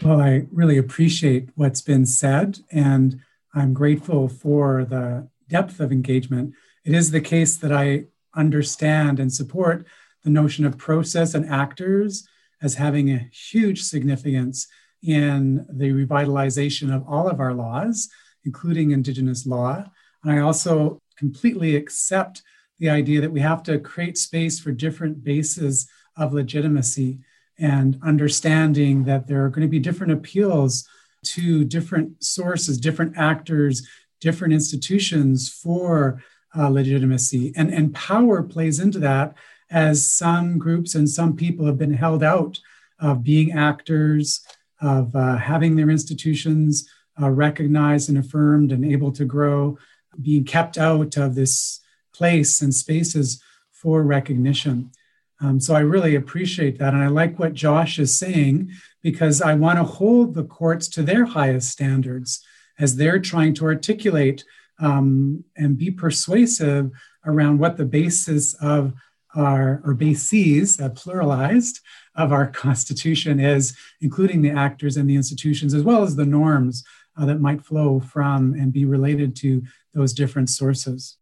Well, 0.02 0.20
I 0.20 0.46
really 0.50 0.78
appreciate 0.78 1.50
what's 1.54 1.80
been 1.80 2.06
said, 2.06 2.58
and 2.70 3.20
I'm 3.54 3.72
grateful 3.72 4.28
for 4.28 4.84
the 4.84 5.28
depth 5.48 5.80
of 5.80 5.92
engagement. 5.92 6.54
It 6.84 6.94
is 6.94 7.10
the 7.10 7.20
case 7.20 7.56
that 7.56 7.72
I 7.72 8.06
understand 8.34 9.20
and 9.20 9.32
support 9.32 9.86
the 10.24 10.30
notion 10.30 10.64
of 10.64 10.76
process 10.76 11.34
and 11.34 11.48
actors 11.48 12.28
as 12.64 12.74
having 12.74 13.10
a 13.10 13.28
huge 13.30 13.82
significance 13.82 14.66
in 15.02 15.66
the 15.70 15.90
revitalization 15.90 16.92
of 16.94 17.04
all 17.06 17.28
of 17.28 17.38
our 17.38 17.52
laws, 17.52 18.08
including 18.44 18.90
Indigenous 18.90 19.46
law. 19.46 19.84
And 20.22 20.32
I 20.32 20.38
also 20.38 20.98
completely 21.18 21.76
accept 21.76 22.42
the 22.78 22.88
idea 22.88 23.20
that 23.20 23.30
we 23.30 23.40
have 23.40 23.62
to 23.64 23.78
create 23.78 24.16
space 24.18 24.58
for 24.58 24.72
different 24.72 25.22
bases 25.22 25.86
of 26.16 26.32
legitimacy 26.32 27.20
and 27.58 27.98
understanding 28.02 29.04
that 29.04 29.28
there 29.28 29.44
are 29.44 29.50
going 29.50 29.62
to 29.62 29.68
be 29.68 29.78
different 29.78 30.12
appeals 30.12 30.88
to 31.24 31.64
different 31.64 32.24
sources, 32.24 32.78
different 32.78 33.16
actors, 33.16 33.86
different 34.20 34.54
institutions 34.54 35.48
for 35.48 36.22
uh, 36.56 36.68
legitimacy. 36.68 37.52
And, 37.56 37.72
and 37.72 37.94
power 37.94 38.42
plays 38.42 38.80
into 38.80 38.98
that 39.00 39.34
as 39.74 40.06
some 40.06 40.56
groups 40.56 40.94
and 40.94 41.10
some 41.10 41.34
people 41.34 41.66
have 41.66 41.76
been 41.76 41.92
held 41.92 42.22
out 42.22 42.60
of 43.00 43.24
being 43.24 43.50
actors, 43.50 44.46
of 44.80 45.14
uh, 45.16 45.36
having 45.36 45.74
their 45.74 45.90
institutions 45.90 46.88
uh, 47.20 47.28
recognized 47.28 48.08
and 48.08 48.16
affirmed 48.16 48.70
and 48.70 48.84
able 48.84 49.10
to 49.10 49.24
grow, 49.24 49.76
being 50.22 50.44
kept 50.44 50.78
out 50.78 51.16
of 51.16 51.34
this 51.34 51.80
place 52.14 52.62
and 52.62 52.72
spaces 52.72 53.42
for 53.72 54.04
recognition. 54.04 54.92
Um, 55.40 55.58
so 55.58 55.74
I 55.74 55.80
really 55.80 56.14
appreciate 56.14 56.78
that. 56.78 56.94
And 56.94 57.02
I 57.02 57.08
like 57.08 57.40
what 57.40 57.52
Josh 57.52 57.98
is 57.98 58.16
saying 58.16 58.70
because 59.02 59.42
I 59.42 59.54
want 59.54 59.78
to 59.78 59.84
hold 59.84 60.34
the 60.34 60.44
courts 60.44 60.86
to 60.90 61.02
their 61.02 61.24
highest 61.24 61.70
standards 61.70 62.44
as 62.78 62.94
they're 62.94 63.18
trying 63.18 63.54
to 63.54 63.64
articulate 63.64 64.44
um, 64.78 65.42
and 65.56 65.76
be 65.76 65.90
persuasive 65.90 66.92
around 67.26 67.58
what 67.58 67.76
the 67.76 67.84
basis 67.84 68.54
of 68.54 68.94
our, 69.34 69.82
or 69.84 69.94
bases, 69.94 70.80
uh, 70.80 70.88
pluralized, 70.90 71.80
of 72.14 72.32
our 72.32 72.46
Constitution 72.46 73.40
is, 73.40 73.76
including 74.00 74.42
the 74.42 74.50
actors 74.50 74.96
and 74.96 75.08
the 75.08 75.16
institutions, 75.16 75.74
as 75.74 75.82
well 75.82 76.02
as 76.02 76.16
the 76.16 76.24
norms 76.24 76.84
uh, 77.16 77.26
that 77.26 77.40
might 77.40 77.64
flow 77.64 78.00
from 78.00 78.54
and 78.54 78.72
be 78.72 78.84
related 78.84 79.34
to 79.36 79.62
those 79.94 80.12
different 80.12 80.50
sources. 80.50 81.16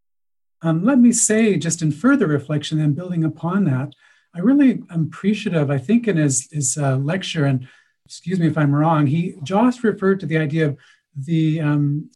Um, 0.62 0.84
let 0.84 0.98
me 0.98 1.12
say, 1.12 1.56
just 1.56 1.82
in 1.82 1.90
further 1.90 2.26
reflection 2.26 2.80
and 2.80 2.94
building 2.94 3.24
upon 3.24 3.64
that, 3.64 3.94
I 4.34 4.40
really 4.40 4.82
am 4.90 5.10
appreciative. 5.12 5.70
I 5.70 5.78
think 5.78 6.08
in 6.08 6.16
his, 6.16 6.48
his 6.50 6.78
uh, 6.78 6.96
lecture, 6.96 7.44
and 7.44 7.68
excuse 8.04 8.38
me 8.38 8.46
if 8.46 8.56
I'm 8.56 8.74
wrong, 8.74 9.06
he 9.06 9.34
Josh 9.42 9.82
referred 9.82 10.20
to 10.20 10.26
the 10.26 10.38
idea 10.38 10.68
of 10.68 10.78
the 11.16 11.60
um, 11.60 12.10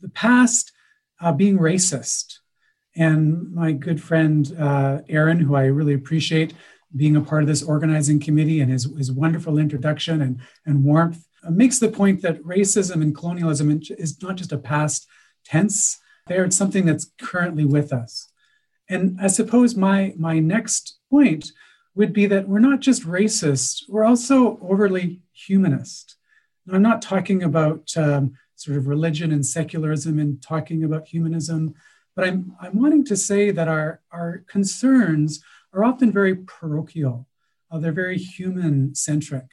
the 0.00 0.08
past 0.10 0.72
uh, 1.20 1.32
being 1.32 1.58
racist. 1.58 2.38
And 2.96 3.52
my 3.54 3.72
good 3.72 4.02
friend 4.02 4.56
uh, 4.58 5.02
Aaron, 5.08 5.38
who 5.40 5.54
I 5.54 5.64
really 5.64 5.94
appreciate 5.94 6.54
being 6.94 7.16
a 7.16 7.20
part 7.20 7.42
of 7.42 7.48
this 7.48 7.62
organizing 7.62 8.20
committee, 8.20 8.60
and 8.60 8.70
his, 8.70 8.84
his 8.96 9.12
wonderful 9.12 9.58
introduction 9.58 10.22
and, 10.22 10.40
and 10.64 10.82
warmth, 10.82 11.26
uh, 11.44 11.50
makes 11.50 11.78
the 11.78 11.88
point 11.88 12.22
that 12.22 12.42
racism 12.42 13.02
and 13.02 13.14
colonialism 13.14 13.80
is 13.90 14.22
not 14.22 14.36
just 14.36 14.52
a 14.52 14.58
past 14.58 15.06
tense 15.44 15.98
there. 16.26 16.44
It's 16.44 16.56
something 16.56 16.86
that's 16.86 17.10
currently 17.20 17.64
with 17.64 17.92
us. 17.92 18.32
And 18.88 19.18
I 19.20 19.26
suppose 19.26 19.74
my, 19.74 20.14
my 20.16 20.38
next 20.38 20.98
point 21.10 21.52
would 21.94 22.12
be 22.12 22.26
that 22.26 22.48
we're 22.48 22.58
not 22.58 22.80
just 22.80 23.02
racist, 23.02 23.82
we're 23.88 24.04
also 24.04 24.58
overly 24.62 25.20
humanist. 25.32 26.16
I'm 26.72 26.82
not 26.82 27.02
talking 27.02 27.42
about 27.42 27.96
um, 27.96 28.34
sort 28.54 28.76
of 28.76 28.86
religion 28.86 29.32
and 29.32 29.44
secularism 29.44 30.18
and 30.18 30.42
talking 30.42 30.84
about 30.84 31.08
humanism, 31.08 31.74
but 32.16 32.26
I'm, 32.26 32.56
I'm 32.60 32.80
wanting 32.80 33.04
to 33.04 33.16
say 33.16 33.50
that 33.52 33.68
our, 33.68 34.00
our 34.10 34.42
concerns 34.48 35.40
are 35.72 35.84
often 35.84 36.10
very 36.10 36.34
parochial, 36.34 37.28
uh, 37.70 37.78
they're 37.78 37.92
very 37.92 38.18
human 38.18 38.94
centric, 38.94 39.44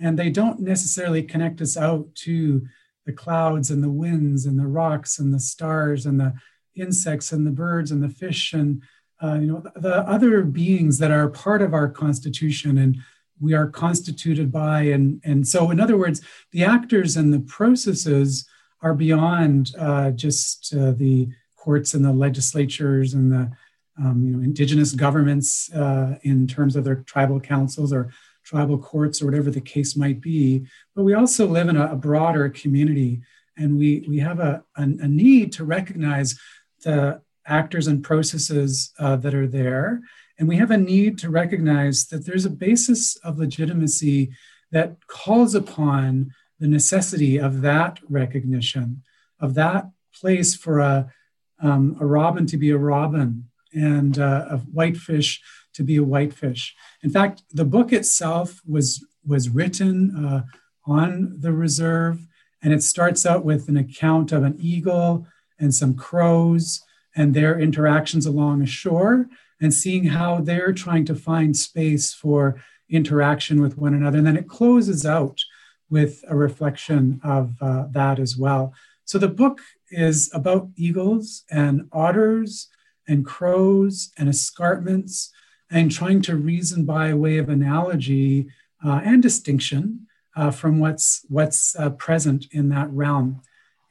and 0.00 0.18
they 0.18 0.30
don't 0.30 0.60
necessarily 0.60 1.22
connect 1.22 1.60
us 1.60 1.76
out 1.76 2.14
to 2.16 2.66
the 3.04 3.12
clouds 3.12 3.70
and 3.70 3.82
the 3.82 3.90
winds 3.90 4.46
and 4.46 4.58
the 4.58 4.66
rocks 4.66 5.18
and 5.18 5.32
the 5.32 5.38
stars 5.38 6.06
and 6.06 6.18
the 6.18 6.34
insects 6.74 7.32
and 7.32 7.46
the 7.46 7.50
birds 7.52 7.90
and 7.90 8.02
the 8.02 8.08
fish 8.08 8.52
and 8.52 8.82
uh, 9.22 9.34
you 9.34 9.46
know 9.46 9.60
the, 9.60 9.80
the 9.80 9.96
other 10.08 10.42
beings 10.42 10.98
that 10.98 11.10
are 11.10 11.28
part 11.28 11.62
of 11.62 11.72
our 11.72 11.88
constitution 11.88 12.76
and 12.76 12.98
we 13.40 13.54
are 13.54 13.68
constituted 13.68 14.52
by 14.52 14.82
and 14.82 15.20
and 15.24 15.46
so 15.46 15.70
in 15.70 15.80
other 15.80 15.96
words 15.96 16.20
the 16.52 16.64
actors 16.64 17.16
and 17.16 17.32
the 17.32 17.40
processes 17.40 18.46
are 18.82 18.94
beyond 18.94 19.74
uh, 19.78 20.10
just 20.10 20.74
uh, 20.74 20.92
the 20.92 21.28
courts 21.66 21.94
and 21.94 22.04
the 22.04 22.12
legislatures 22.12 23.12
and 23.12 23.32
the 23.32 23.50
um, 23.98 24.22
you 24.24 24.30
know 24.30 24.42
indigenous 24.42 24.92
governments 24.92 25.72
uh, 25.72 26.16
in 26.22 26.46
terms 26.46 26.76
of 26.76 26.84
their 26.84 26.96
tribal 27.12 27.40
councils 27.40 27.92
or 27.92 28.12
tribal 28.44 28.78
courts 28.78 29.20
or 29.20 29.26
whatever 29.26 29.50
the 29.50 29.60
case 29.60 29.96
might 29.96 30.20
be. 30.20 30.64
But 30.94 31.02
we 31.02 31.14
also 31.14 31.44
live 31.46 31.68
in 31.68 31.76
a, 31.76 31.86
a 31.92 31.96
broader 31.96 32.48
community, 32.48 33.20
and 33.58 33.76
we, 33.76 34.06
we 34.08 34.18
have 34.20 34.38
a, 34.38 34.62
a, 34.76 34.82
a, 34.82 35.08
need 35.08 35.50
to 35.54 35.64
recognize 35.64 36.38
the 36.84 37.20
actors 37.44 37.88
and 37.88 38.04
processes 38.04 38.92
uh, 39.00 39.16
that 39.16 39.34
are 39.34 39.48
there. 39.48 40.00
And 40.38 40.46
we 40.46 40.58
have 40.58 40.70
a 40.70 40.76
need 40.76 41.18
to 41.18 41.30
recognize 41.30 42.06
that 42.08 42.24
there's 42.24 42.44
a 42.44 42.60
basis 42.66 43.16
of 43.16 43.38
legitimacy 43.38 44.30
that 44.70 44.94
calls 45.08 45.56
upon 45.56 46.30
the 46.60 46.68
necessity 46.68 47.38
of 47.38 47.62
that 47.62 47.98
recognition, 48.08 49.02
of 49.40 49.54
that 49.54 49.90
place 50.14 50.54
for 50.54 50.78
a, 50.78 51.12
um, 51.60 51.96
a 52.00 52.06
robin 52.06 52.46
to 52.46 52.56
be 52.56 52.70
a 52.70 52.78
robin 52.78 53.48
and 53.72 54.18
uh, 54.18 54.46
a 54.50 54.56
whitefish 54.58 55.40
to 55.74 55.82
be 55.82 55.96
a 55.96 56.04
whitefish. 56.04 56.74
In 57.02 57.10
fact, 57.10 57.42
the 57.52 57.64
book 57.64 57.92
itself 57.92 58.62
was, 58.66 59.04
was 59.26 59.50
written 59.50 60.24
uh, 60.24 60.42
on 60.86 61.36
the 61.40 61.52
reserve, 61.52 62.26
and 62.62 62.72
it 62.72 62.82
starts 62.82 63.26
out 63.26 63.44
with 63.44 63.68
an 63.68 63.76
account 63.76 64.32
of 64.32 64.42
an 64.42 64.56
eagle 64.58 65.26
and 65.58 65.74
some 65.74 65.94
crows 65.94 66.80
and 67.14 67.34
their 67.34 67.58
interactions 67.58 68.26
along 68.26 68.62
a 68.62 68.66
shore, 68.66 69.28
and 69.60 69.72
seeing 69.72 70.04
how 70.04 70.40
they're 70.40 70.72
trying 70.72 71.04
to 71.06 71.14
find 71.14 71.56
space 71.56 72.12
for 72.12 72.60
interaction 72.88 73.60
with 73.60 73.78
one 73.78 73.94
another. 73.94 74.18
And 74.18 74.26
then 74.26 74.36
it 74.36 74.48
closes 74.48 75.04
out 75.06 75.40
with 75.88 76.24
a 76.28 76.36
reflection 76.36 77.20
of 77.22 77.54
uh, 77.60 77.86
that 77.90 78.18
as 78.18 78.36
well. 78.36 78.74
So 79.06 79.18
the 79.18 79.28
book 79.28 79.60
is 79.90 80.30
about 80.34 80.68
eagles 80.76 81.44
and 81.50 81.88
otters 81.92 82.68
and 83.08 83.24
crows 83.24 84.10
and 84.18 84.28
escarpments 84.28 85.30
and 85.70 85.90
trying 85.90 86.22
to 86.22 86.36
reason 86.36 86.84
by 86.84 87.14
way 87.14 87.38
of 87.38 87.48
analogy 87.48 88.48
uh, 88.84 89.00
and 89.04 89.22
distinction 89.22 90.06
uh, 90.34 90.50
from 90.50 90.80
what's 90.80 91.24
what's 91.28 91.74
uh, 91.76 91.90
present 91.90 92.46
in 92.50 92.68
that 92.68 92.90
realm. 92.90 93.40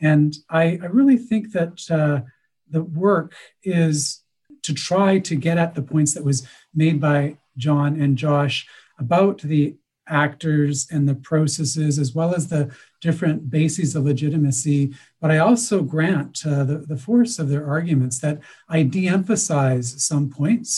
And 0.02 0.36
I, 0.50 0.80
I 0.84 0.88
really 0.88 1.18
think 1.18 1.54
that 1.54 1.90
uh, 1.90 2.22
the 2.70 2.84
work 2.84 3.34
is 3.64 4.22
to 4.64 4.74
try 4.74 5.20
to 5.20 5.36
get 5.36 5.58
at 5.58 5.76
the 5.76 5.82
points 5.82 6.14
that 6.14 6.24
was 6.26 6.46
made 6.74 7.00
by 7.00 7.38
John 7.58 8.00
and 8.00 8.18
Josh 8.18 8.68
about 9.00 9.42
the 9.42 9.78
actors 10.08 10.88
and 10.92 11.08
the 11.08 11.16
processes, 11.16 11.98
as 11.98 12.14
well 12.14 12.36
as 12.36 12.48
the 12.48 12.76
different 13.08 13.40
bases 13.58 13.96
of 13.96 14.06
legitimacy. 14.12 14.82
But 15.22 15.30
I 15.32 15.38
also 15.48 15.76
grant 15.96 16.34
uh, 16.46 16.64
the, 16.70 16.78
the 16.92 17.02
force 17.08 17.34
of 17.40 17.50
their 17.50 17.66
arguments 17.78 18.18
that 18.20 18.38
I 18.78 18.80
de 18.84 19.08
emphasize 19.20 19.88
some 20.10 20.26
points 20.30 20.72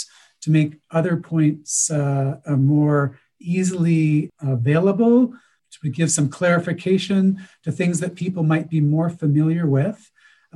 to 0.43 0.51
make 0.51 0.71
other 0.99 1.15
points 1.33 1.89
uh, 1.89 2.37
more 2.75 3.01
easily 3.39 4.29
available, 4.41 5.17
to 5.75 5.89
give 5.89 6.11
some 6.11 6.29
clarification 6.39 7.21
to 7.63 7.71
things 7.71 7.99
that 7.99 8.21
people 8.23 8.43
might 8.43 8.69
be 8.75 8.81
more 8.95 9.09
familiar 9.09 9.65
with. 9.79 9.99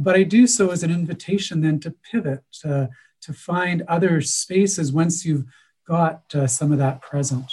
But 0.07 0.15
I 0.15 0.23
do 0.23 0.47
so 0.47 0.63
as 0.75 0.83
an 0.83 0.91
invitation 0.91 1.61
then 1.61 1.79
to 1.81 1.95
pivot, 2.11 2.43
uh, 2.71 2.87
to 3.25 3.33
find 3.33 3.83
other 3.95 4.21
spaces 4.21 4.91
once 4.91 5.25
you've 5.25 5.45
got 5.87 6.23
uh, 6.33 6.47
some 6.47 6.71
of 6.71 6.79
that 6.79 7.01
present. 7.01 7.49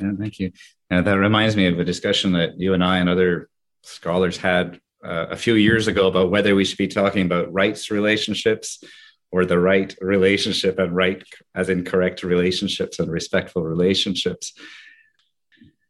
Yeah, 0.00 0.12
thank 0.18 0.38
you. 0.40 0.52
Uh, 0.90 1.02
that 1.02 1.18
reminds 1.18 1.54
me 1.56 1.66
of 1.66 1.78
a 1.78 1.84
discussion 1.84 2.32
that 2.32 2.50
you 2.58 2.74
and 2.74 2.84
I 2.84 2.98
and 2.98 3.08
other 3.08 3.48
scholars 3.82 4.36
had 4.36 4.80
uh, 5.04 5.26
a 5.30 5.36
few 5.36 5.54
years 5.54 5.88
ago 5.88 6.06
about 6.06 6.30
whether 6.30 6.54
we 6.54 6.64
should 6.64 6.78
be 6.78 6.88
talking 6.88 7.26
about 7.26 7.52
rights 7.52 7.90
relationships 7.90 8.82
or 9.30 9.44
the 9.44 9.58
right 9.58 9.96
relationship 10.00 10.78
and 10.78 10.94
right 10.94 11.22
as 11.54 11.68
in 11.68 11.84
correct 11.84 12.22
relationships 12.22 12.98
and 12.98 13.10
respectful 13.10 13.62
relationships. 13.62 14.52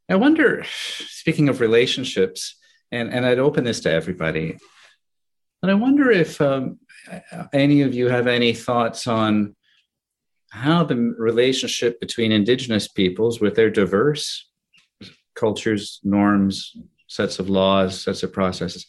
I 0.09 0.17
wonder, 0.17 0.65
speaking 1.09 1.49
of 1.49 1.61
relationships, 1.61 2.57
and, 2.91 3.13
and 3.13 3.25
I'd 3.27 3.39
open 3.39 3.65
this 3.65 3.81
to 3.81 3.91
everybody, 3.91 4.59
and 5.63 5.71
I 5.71 5.75
wonder 5.75 6.11
if 6.11 6.41
um, 6.41 6.81
any 7.53 7.83
of 7.83 7.95
you 7.95 8.09
have 8.09 8.27
any 8.27 8.53
thoughts 8.53 9.07
on 9.07 9.55
how 10.51 10.85
the 10.85 10.97
relationship 10.97 12.01
between 12.01 12.33
indigenous 12.33 12.89
peoples 12.89 13.41
with 13.41 13.55
their 13.55 13.71
diverse 13.71 14.49
cultures, 15.35 15.99
norms, 16.05 16.77
sets 17.15 17.39
of 17.39 17.49
laws, 17.49 18.03
sets 18.03 18.23
of 18.23 18.33
processes, 18.33 18.87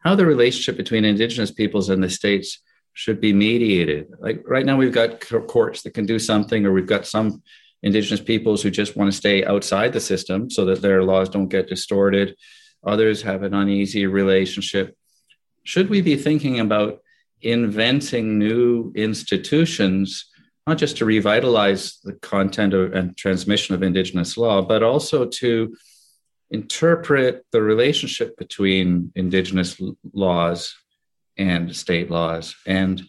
how 0.00 0.14
the 0.14 0.26
relationship 0.26 0.76
between 0.76 1.04
indigenous 1.04 1.50
peoples 1.50 1.88
and 1.88 2.02
the 2.02 2.10
states 2.10 2.60
should 2.92 3.20
be 3.20 3.32
mediated. 3.32 4.06
Like 4.18 4.42
right 4.46 4.64
now, 4.64 4.76
we've 4.76 4.92
got 4.92 5.20
courts 5.48 5.82
that 5.82 5.94
can 5.94 6.06
do 6.06 6.18
something, 6.18 6.64
or 6.64 6.72
we've 6.72 6.86
got 6.86 7.06
some 7.06 7.42
indigenous 7.82 8.20
peoples 8.20 8.62
who 8.62 8.70
just 8.70 8.96
want 8.96 9.10
to 9.10 9.16
stay 9.16 9.44
outside 9.44 9.92
the 9.92 10.00
system 10.00 10.48
so 10.50 10.64
that 10.66 10.80
their 10.80 11.02
laws 11.02 11.28
don't 11.28 11.48
get 11.48 11.68
distorted. 11.68 12.36
Others 12.84 13.22
have 13.22 13.42
an 13.42 13.54
uneasy 13.54 14.06
relationship. 14.06 14.96
Should 15.64 15.90
we 15.90 16.00
be 16.02 16.16
thinking 16.16 16.60
about 16.60 17.00
inventing 17.40 18.38
new 18.38 18.92
institutions 18.94 20.26
not 20.66 20.78
just 20.78 20.96
to 20.96 21.04
revitalize 21.04 21.98
the 22.04 22.14
content 22.14 22.72
of, 22.72 22.94
and 22.94 23.16
transmission 23.16 23.74
of 23.74 23.82
Indigenous 23.82 24.36
law, 24.36 24.62
but 24.62 24.82
also 24.82 25.26
to 25.26 25.76
interpret 26.50 27.44
the 27.52 27.62
relationship 27.62 28.36
between 28.36 29.12
Indigenous 29.14 29.80
laws 30.12 30.74
and 31.36 31.74
state 31.74 32.10
laws 32.10 32.54
and 32.66 33.02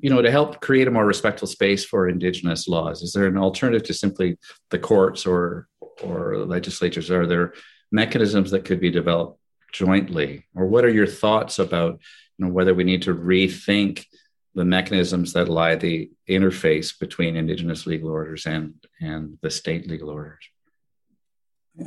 you 0.00 0.08
know 0.08 0.22
to 0.22 0.30
help 0.30 0.60
create 0.60 0.88
a 0.88 0.90
more 0.90 1.04
respectful 1.04 1.48
space 1.48 1.84
for 1.84 2.08
indigenous 2.08 2.66
laws. 2.66 3.02
Is 3.02 3.12
there 3.12 3.26
an 3.26 3.36
alternative 3.36 3.86
to 3.88 3.94
simply 3.94 4.38
the 4.70 4.78
courts 4.78 5.26
or 5.26 5.68
or 6.02 6.38
legislatures? 6.38 7.10
Are 7.10 7.26
there 7.26 7.52
mechanisms 7.90 8.50
that 8.52 8.64
could 8.64 8.80
be 8.80 8.90
developed 8.90 9.38
jointly? 9.72 10.46
Or 10.54 10.66
what 10.66 10.84
are 10.84 10.90
your 10.90 11.06
thoughts 11.06 11.58
about 11.58 12.00
you 12.38 12.46
know 12.46 12.52
whether 12.52 12.74
we 12.74 12.84
need 12.84 13.02
to 13.02 13.14
rethink 13.14 14.06
the 14.54 14.64
mechanisms 14.64 15.32
that 15.32 15.48
lie 15.48 15.74
the 15.74 16.10
interface 16.28 16.98
between 16.98 17.36
indigenous 17.36 17.86
legal 17.86 18.10
orders 18.10 18.46
and 18.46 18.74
and 19.00 19.38
the 19.42 19.50
state 19.50 19.88
legal 19.88 20.10
orders 20.10 20.44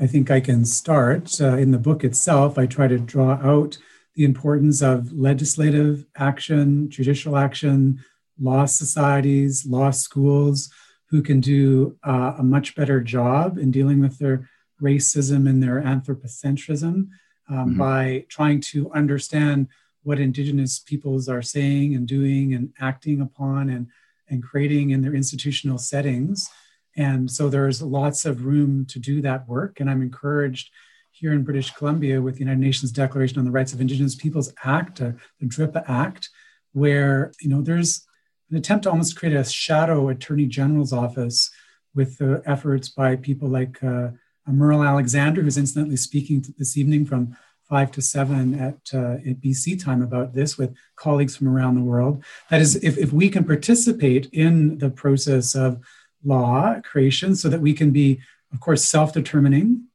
i 0.01 0.07
think 0.07 0.31
i 0.31 0.39
can 0.39 0.65
start 0.65 1.39
uh, 1.41 1.57
in 1.57 1.71
the 1.71 1.77
book 1.77 2.03
itself 2.03 2.57
i 2.57 2.65
try 2.65 2.87
to 2.87 2.97
draw 2.97 3.33
out 3.43 3.77
the 4.15 4.23
importance 4.23 4.81
of 4.81 5.11
legislative 5.13 6.05
action 6.17 6.89
judicial 6.89 7.37
action 7.37 8.03
law 8.39 8.65
societies 8.65 9.65
law 9.65 9.91
schools 9.91 10.69
who 11.09 11.21
can 11.21 11.39
do 11.39 11.95
uh, 12.03 12.33
a 12.37 12.43
much 12.43 12.75
better 12.75 12.99
job 12.99 13.57
in 13.57 13.71
dealing 13.71 14.01
with 14.01 14.17
their 14.19 14.49
racism 14.81 15.47
and 15.47 15.61
their 15.61 15.81
anthropocentrism 15.81 16.93
um, 16.93 17.09
mm-hmm. 17.49 17.77
by 17.77 18.25
trying 18.29 18.59
to 18.59 18.91
understand 18.91 19.67
what 20.03 20.19
indigenous 20.19 20.79
peoples 20.79 21.27
are 21.27 21.41
saying 21.41 21.95
and 21.95 22.07
doing 22.07 22.53
and 22.53 22.71
acting 22.79 23.21
upon 23.21 23.69
and, 23.69 23.87
and 24.29 24.43
creating 24.43 24.91
in 24.91 25.01
their 25.01 25.15
institutional 25.15 25.77
settings. 25.77 26.49
And 26.95 27.29
so 27.29 27.49
there's 27.49 27.81
lots 27.81 28.25
of 28.25 28.45
room 28.45 28.85
to 28.87 28.99
do 28.99 29.21
that 29.21 29.47
work. 29.47 29.79
And 29.79 29.89
I'm 29.89 30.01
encouraged 30.01 30.69
here 31.11 31.33
in 31.33 31.43
British 31.43 31.71
Columbia 31.71 32.21
with 32.21 32.35
the 32.35 32.41
United 32.41 32.59
Nations 32.59 32.91
Declaration 32.91 33.39
on 33.39 33.45
the 33.45 33.51
Rights 33.51 33.73
of 33.73 33.81
Indigenous 33.81 34.15
Peoples 34.15 34.53
Act, 34.63 35.01
uh, 35.01 35.11
the 35.39 35.47
DRIPA 35.47 35.83
Act, 35.87 36.29
where 36.73 37.31
you 37.39 37.49
know 37.49 37.61
there's 37.61 38.05
an 38.51 38.57
attempt 38.57 38.83
to 38.83 38.89
almost 38.89 39.17
create 39.17 39.35
a 39.35 39.43
shadow 39.43 40.09
Attorney 40.09 40.45
General's 40.45 40.93
office 40.93 41.49
with 41.93 42.17
the 42.17 42.43
efforts 42.45 42.89
by 42.89 43.15
people 43.15 43.47
like 43.47 43.81
uh, 43.81 44.09
Merle 44.45 44.83
Alexander, 44.83 45.41
who's 45.41 45.57
incidentally 45.57 45.97
speaking 45.97 46.43
this 46.57 46.77
evening 46.77 47.05
from 47.05 47.35
five 47.67 47.91
to 47.91 48.01
seven 48.01 48.59
at, 48.59 48.77
uh, 48.93 49.15
at 49.27 49.41
BC 49.41 49.83
time 49.83 50.01
about 50.01 50.33
this 50.33 50.57
with 50.57 50.75
colleagues 50.95 51.35
from 51.35 51.47
around 51.47 51.75
the 51.75 51.83
world. 51.83 52.23
That 52.51 52.61
is, 52.61 52.75
if, 52.77 52.97
if 52.97 53.11
we 53.11 53.29
can 53.29 53.43
participate 53.43 54.27
in 54.31 54.77
the 54.77 54.89
process 54.89 55.55
of 55.55 55.83
law 56.25 56.79
creation 56.81 57.35
so 57.35 57.47
that 57.49 57.61
we 57.61 57.73
can 57.73 57.91
be, 57.91 58.19
of 58.51 58.59
course, 58.59 58.83
self 58.83 59.13
determining, 59.13 59.85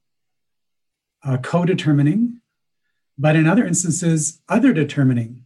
uh, 1.25 1.37
co 1.39 1.65
determining, 1.65 2.41
but 3.19 3.37
in 3.37 3.47
other 3.47 3.67
instances, 3.67 4.41
other 4.49 4.73
determining, 4.73 5.45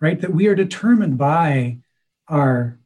right? 0.00 0.20
That 0.20 0.32
we 0.32 0.46
are 0.46 0.54
determined 0.54 1.18
by 1.18 1.78
our 2.28 2.78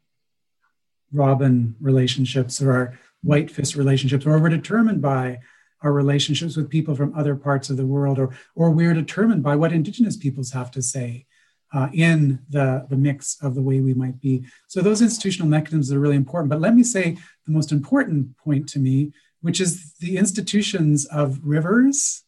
Robin 1.12 1.76
relationships 1.80 2.62
or 2.62 2.72
our 2.72 2.98
whitefish 3.22 3.76
relationships, 3.76 4.24
or 4.24 4.38
we're 4.38 4.48
determined 4.48 5.02
by 5.02 5.40
our 5.82 5.92
relationships 5.92 6.56
with 6.56 6.70
people 6.70 6.94
from 6.94 7.12
other 7.14 7.34
parts 7.34 7.68
of 7.68 7.76
the 7.76 7.86
world, 7.86 8.18
or, 8.18 8.34
or 8.54 8.70
we're 8.70 8.94
determined 8.94 9.42
by 9.42 9.56
what 9.56 9.72
Indigenous 9.72 10.16
peoples 10.16 10.52
have 10.52 10.70
to 10.70 10.80
say 10.80 11.26
uh, 11.72 11.88
in 11.92 12.38
the, 12.50 12.86
the 12.90 12.96
mix 12.96 13.38
of 13.42 13.54
the 13.54 13.62
way 13.62 13.80
we 13.80 13.94
might 13.94 14.20
be. 14.20 14.44
So 14.68 14.80
those 14.80 15.02
institutional 15.02 15.48
mechanisms 15.48 15.92
are 15.92 16.00
really 16.00 16.16
important. 16.16 16.50
But 16.50 16.60
let 16.60 16.74
me 16.74 16.82
say 16.82 17.16
the 17.46 17.52
most 17.52 17.72
important 17.72 18.36
point 18.38 18.68
to 18.70 18.78
me, 18.78 19.12
which 19.40 19.60
is 19.60 19.94
the 19.94 20.16
institutions 20.16 21.06
of 21.06 21.40
rivers 21.42 22.24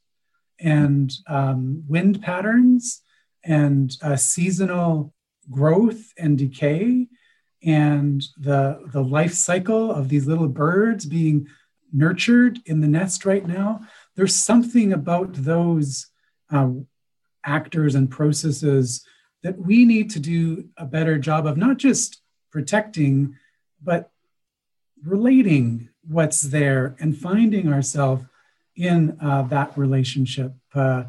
and 0.60 1.12
um, 1.26 1.84
wind 1.86 2.22
patterns 2.22 3.02
and 3.44 3.94
uh, 4.02 4.16
seasonal 4.16 5.12
growth 5.50 6.12
and 6.16 6.38
decay 6.38 7.06
and 7.62 8.22
the, 8.38 8.80
the 8.92 9.02
life 9.02 9.32
cycle 9.32 9.90
of 9.90 10.08
these 10.08 10.26
little 10.26 10.48
birds 10.48 11.06
being 11.06 11.46
nurtured 11.92 12.58
in 12.66 12.80
the 12.80 12.88
nest 12.88 13.24
right 13.24 13.46
now. 13.46 13.80
There's 14.16 14.34
something 14.34 14.92
about 14.92 15.32
those 15.34 16.06
uh, 16.50 16.70
actors 17.44 17.94
and 17.94 18.10
processes 18.10 19.04
that 19.44 19.58
we 19.58 19.84
need 19.84 20.10
to 20.10 20.18
do 20.18 20.68
a 20.78 20.86
better 20.86 21.18
job 21.18 21.46
of 21.46 21.56
not 21.56 21.76
just 21.76 22.22
protecting, 22.50 23.36
but 23.80 24.10
relating 25.04 25.90
what's 26.08 26.40
there 26.40 26.96
and 26.98 27.16
finding 27.16 27.70
ourselves 27.70 28.24
in 28.74 29.16
uh, 29.20 29.42
that 29.42 29.76
relationship. 29.76 30.54
Uh, 30.74 31.04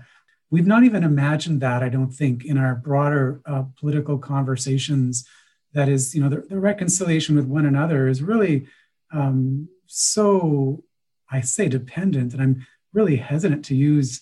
we've 0.52 0.68
not 0.68 0.84
even 0.84 1.04
imagined 1.04 1.62
that, 1.62 1.82
I 1.82 1.88
don't 1.88 2.12
think, 2.12 2.44
in 2.44 2.58
our 2.58 2.76
broader 2.76 3.42
uh, 3.46 3.64
political 3.80 4.18
conversations. 4.18 5.26
That 5.74 5.88
is, 5.88 6.14
you 6.14 6.22
know, 6.22 6.30
the, 6.30 6.42
the, 6.42 6.60
reconciliation 6.60 7.38
with 7.38 7.46
one 7.46 7.66
another 7.66 8.08
is 8.10 8.22
really 8.22 8.68
um, 9.12 9.70
so, 9.88 10.84
I 11.32 11.40
say 11.40 11.70
dependent, 11.70 12.34
and 12.34 12.42
I'm 12.42 12.68
really 12.94 13.16
hesitant 13.16 13.64
to 13.66 13.76
use 13.76 14.22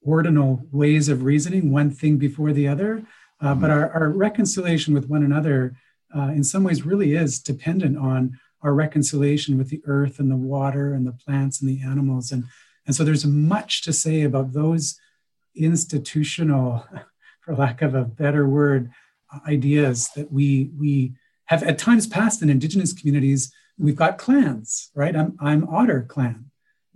ordinal 0.00 0.64
ways 0.70 1.08
of 1.08 1.24
reasoning, 1.24 1.72
one 1.72 1.90
thing 1.90 2.18
before 2.18 2.52
the 2.52 2.68
other. 2.68 3.04
Uh. 3.42 3.54
But 3.54 3.70
our, 3.70 3.90
our, 3.90 4.08
reconciliation 4.10 4.94
with 4.94 5.08
one 5.08 5.24
another, 5.24 5.74
uh, 6.16 6.28
in 6.28 6.44
some 6.44 6.64
ways, 6.64 6.86
really 6.86 7.14
is 7.14 7.40
dependent 7.40 7.98
on 7.98 8.38
our 8.62 8.72
reconciliation 8.72 9.58
with 9.58 9.68
the 9.68 9.82
earth 9.86 10.20
and 10.20 10.30
the 10.30 10.36
water 10.36 10.94
and 10.94 11.06
the 11.06 11.12
plants 11.12 11.60
and 11.60 11.68
the 11.68 11.82
animals. 11.82 12.30
And, 12.30 12.44
and 12.86 12.94
so 12.94 13.02
there's 13.02 13.26
much 13.26 13.82
to 13.82 13.92
say 13.92 14.22
about 14.22 14.52
those 14.52 14.98
institutional, 15.56 16.86
for 17.40 17.56
lack 17.56 17.82
of 17.82 17.94
a 17.94 18.04
better 18.04 18.48
word, 18.48 18.90
ideas 19.48 20.10
that 20.14 20.30
we, 20.30 20.70
we 20.78 21.14
have 21.46 21.62
at 21.62 21.78
times 21.78 22.06
passed 22.06 22.42
in 22.42 22.50
indigenous 22.50 22.92
communities. 22.92 23.52
We've 23.78 23.96
got 23.96 24.18
clans, 24.18 24.90
right? 24.94 25.16
I'm, 25.16 25.36
I'm 25.40 25.68
Otter 25.68 26.02
clan, 26.02 26.50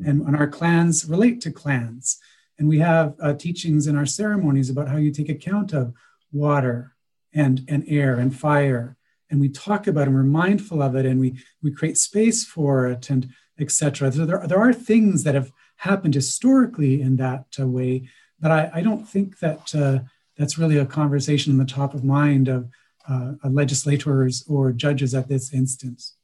and, 0.05 0.23
and 0.23 0.37
our 0.37 0.47
clans 0.47 1.07
relate 1.07 1.41
to 1.43 1.51
clans. 1.51 2.19
And 2.59 2.69
we 2.69 2.79
have 2.79 3.15
uh, 3.21 3.35
teachings 3.35 3.87
in 3.87 3.97
our 3.97 4.07
ceremonies 4.07 4.71
about 4.71 4.89
how 4.89 4.97
you 4.97 5.11
take 5.11 5.29
account 5.29 5.73
of 5.73 5.93
water 6.37 6.95
and, 7.33 7.65
and 7.69 7.85
air 7.87 8.17
and 8.17 8.37
fire. 8.37 8.97
And 9.31 9.41
we 9.41 9.49
talk 9.49 9.87
about 9.87 10.03
it 10.03 10.07
and 10.09 10.15
we're 10.15 10.23
mindful 10.23 10.83
of 10.83 10.95
it 10.95 11.05
and 11.05 11.21
we, 11.21 11.39
we 11.63 11.73
create 11.73 11.99
space 11.99 12.45
for 12.45 12.87
it 12.87 13.11
and 13.11 13.29
etc. 13.59 14.13
So 14.13 14.27
there, 14.27 14.47
there 14.47 14.61
are 14.61 14.73
things 14.73 15.25
that 15.25 15.35
have 15.35 15.51
happened 15.77 16.15
historically 16.15 17.01
in 17.01 17.17
that 17.17 17.47
uh, 17.59 17.67
way, 17.67 18.09
but 18.41 18.51
I, 18.51 18.71
I 18.75 18.83
don't 18.83 19.07
think 19.07 19.39
that 19.41 19.75
uh, 19.75 20.01
that's 20.37 20.59
really 20.59 20.79
a 20.79 20.87
conversation 20.87 21.53
in 21.53 21.59
the 21.59 21.65
top 21.65 21.95
of 21.95 22.05
mind 22.05 22.49
of 22.49 22.69
uh, 23.09 23.33
legislators 23.45 24.45
or 24.49 24.73
judges 24.73 25.15
at 25.15 25.29
this 25.29 25.53
instance. 25.53 26.17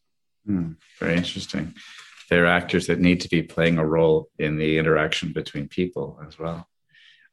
Hmm, 0.46 0.72
very 0.98 1.16
interesting. 1.16 1.74
There 2.28 2.44
are 2.44 2.48
actors 2.48 2.86
that 2.86 3.00
need 3.00 3.20
to 3.22 3.28
be 3.28 3.42
playing 3.42 3.78
a 3.78 3.86
role 3.86 4.28
in 4.38 4.56
the 4.56 4.78
interaction 4.78 5.32
between 5.32 5.68
people 5.68 6.20
as 6.26 6.38
well. 6.38 6.66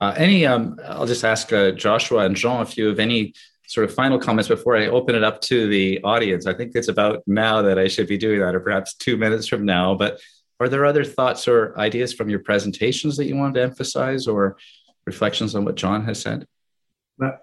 Uh, 0.02 0.14
any, 0.16 0.46
um, 0.46 0.80
I'll 0.86 1.06
just 1.06 1.26
ask 1.26 1.52
uh, 1.52 1.72
Joshua 1.72 2.26
and 2.26 2.36
Jean 2.36 2.62
if 2.62 2.78
you 2.78 2.88
have 2.88 3.00
any 3.00 3.34
sort 3.68 3.88
of 3.88 3.94
final 3.94 4.18
comments 4.18 4.48
before 4.48 4.78
I 4.78 4.88
open 4.88 5.14
it 5.14 5.24
up 5.24 5.42
to 5.42 5.68
the 5.68 6.02
audience. 6.04 6.48
I 6.48 6.54
think 6.54 6.72
it's 6.74 6.88
about 6.88 7.22
now 7.28 7.62
that 7.62 7.78
I 7.78 7.88
should 7.88 8.08
be 8.08 8.18
doing 8.18 8.40
that, 8.40 8.56
or 8.56 8.62
perhaps 8.62 8.96
two 8.96 9.18
minutes 9.18 9.48
from 9.48 9.66
now. 9.66 9.96
But 9.96 10.20
are 10.60 10.70
there 10.70 10.86
other 10.86 11.04
thoughts 11.04 11.48
or 11.48 11.78
ideas 11.78 12.14
from 12.14 12.30
your 12.30 12.40
presentations 12.40 13.18
that 13.18 13.26
you 13.26 13.36
wanted 13.36 13.56
to 13.56 13.64
emphasize, 13.64 14.28
or 14.28 14.58
reflections 15.06 15.54
on 15.54 15.66
what 15.66 15.76
John 15.76 16.04
has 16.06 16.22
said? 16.22 16.48
Bah, 17.18 17.40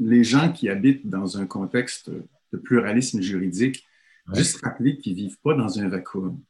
les 0.00 0.24
gens 0.24 0.52
qui 0.52 0.68
habitent 0.68 1.08
dans 1.08 1.36
un 1.36 1.46
contexte 1.46 2.10
de 2.10 2.58
pluralisme 2.58 3.20
juridique, 3.20 3.84
ouais. 4.28 4.38
juste 4.38 4.60
rappeler 4.62 4.98
qu'ils 4.98 5.14
vivent 5.14 5.38
pas 5.42 5.54
dans 5.54 5.78
un 5.78 5.88
vacuum. 5.88 6.40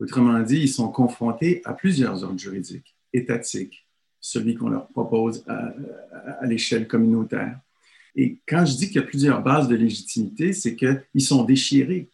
Autrement 0.00 0.40
dit, 0.40 0.60
ils 0.60 0.68
sont 0.68 0.88
confrontés 0.88 1.62
à 1.64 1.74
plusieurs 1.74 2.24
ordres 2.24 2.38
juridiques, 2.38 2.96
étatiques, 3.12 3.83
celui 4.24 4.54
qu'on 4.54 4.70
leur 4.70 4.88
propose 4.88 5.44
à, 5.46 5.74
l'échelle 6.46 6.88
communautaire. 6.88 7.60
Et 8.16 8.38
quand 8.48 8.64
je 8.64 8.74
dis 8.74 8.86
qu'il 8.86 8.96
y 8.96 9.04
a 9.04 9.06
plusieurs 9.06 9.42
bases 9.42 9.68
de 9.68 9.76
légitimité, 9.76 10.54
c'est 10.54 10.74
qu'ils 10.74 11.20
sont 11.20 11.44
déchirés. 11.44 12.08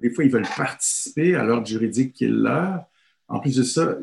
Des 0.00 0.08
fois, 0.08 0.24
ils 0.24 0.30
veulent 0.30 0.48
participer 0.56 1.34
à 1.34 1.44
l'ordre 1.44 1.66
juridique 1.66 2.14
qui 2.14 2.24
est 2.24 2.28
leur. 2.28 2.86
En 3.28 3.40
plus 3.40 3.56
de 3.56 3.62
ça, 3.62 3.98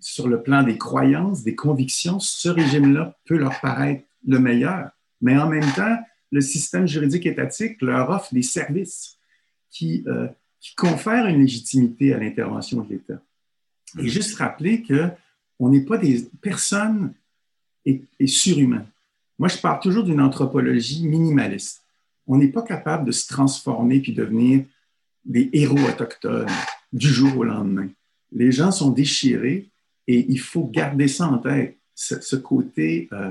sur 0.00 0.28
le 0.28 0.40
plan 0.40 0.62
des 0.62 0.78
croyances, 0.78 1.42
des 1.42 1.56
convictions, 1.56 2.20
ce 2.20 2.48
régime-là 2.48 3.18
peut 3.26 3.36
leur 3.36 3.60
paraître 3.60 4.04
le 4.24 4.38
meilleur. 4.38 4.90
Mais 5.20 5.36
en 5.36 5.48
même 5.48 5.68
temps, 5.74 5.98
le 6.30 6.40
système 6.40 6.86
juridique 6.86 7.26
étatique 7.26 7.82
leur 7.82 8.08
offre 8.10 8.32
des 8.32 8.42
services 8.42 9.18
qui, 9.68 10.04
euh, 10.06 10.28
confèrent 10.76 11.26
une 11.26 11.40
légitimité 11.40 12.14
à 12.14 12.18
l'intervention 12.18 12.82
de 12.82 12.90
l'État. 12.90 13.20
Et 13.98 14.06
juste 14.06 14.36
rappeler 14.36 14.82
qu'on 15.60 15.68
n'est 15.68 15.82
pas 15.82 15.98
des 15.98 16.26
personnes 16.40 17.12
et, 17.84 18.02
surhumains. 18.26 18.86
Moi, 19.38 19.48
je 19.48 19.58
parle 19.58 19.78
toujours 19.80 20.04
d'une 20.04 20.20
anthropologie 20.22 21.06
minimaliste. 21.06 21.82
On 22.26 22.38
n'est 22.38 22.48
pas 22.48 22.62
capable 22.62 23.04
de 23.04 23.12
se 23.12 23.28
transformer 23.28 24.00
puis 24.00 24.14
devenir 24.14 24.64
des 25.22 25.50
héros 25.52 25.78
autochtones 25.78 26.48
du 26.94 27.08
jour 27.08 27.36
au 27.36 27.44
lendemain. 27.44 27.88
Les 28.32 28.52
gens 28.52 28.72
sont 28.72 28.90
déchirés 28.90 29.68
et 30.06 30.24
il 30.30 30.40
faut 30.40 30.64
garder 30.64 31.08
ça 31.08 31.26
en 31.26 31.36
tête, 31.36 31.76
ce, 31.94 32.36
côté 32.36 33.10
euh, 33.12 33.30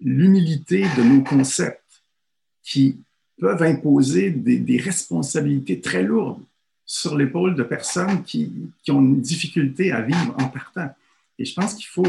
l'humilité 0.00 0.84
de 0.98 1.02
nos 1.02 1.22
concepts 1.22 2.02
qui 2.62 2.98
peuvent 3.40 3.62
imposer 3.62 4.30
des, 4.30 4.58
des 4.58 4.76
responsabilités 4.76 5.80
très 5.80 6.02
lourdes 6.02 6.42
sur 6.84 7.16
l'épaule 7.16 7.54
de 7.54 7.62
personnes 7.62 8.22
qui, 8.24 8.52
qui, 8.82 8.90
ont 8.90 9.00
une 9.00 9.22
difficulté 9.22 9.90
à 9.90 10.02
vivre 10.02 10.34
en 10.38 10.48
partant. 10.48 10.94
Et 11.38 11.44
je 11.44 11.54
pense 11.54 11.74
qu'il 11.74 11.86
faut, 11.86 12.06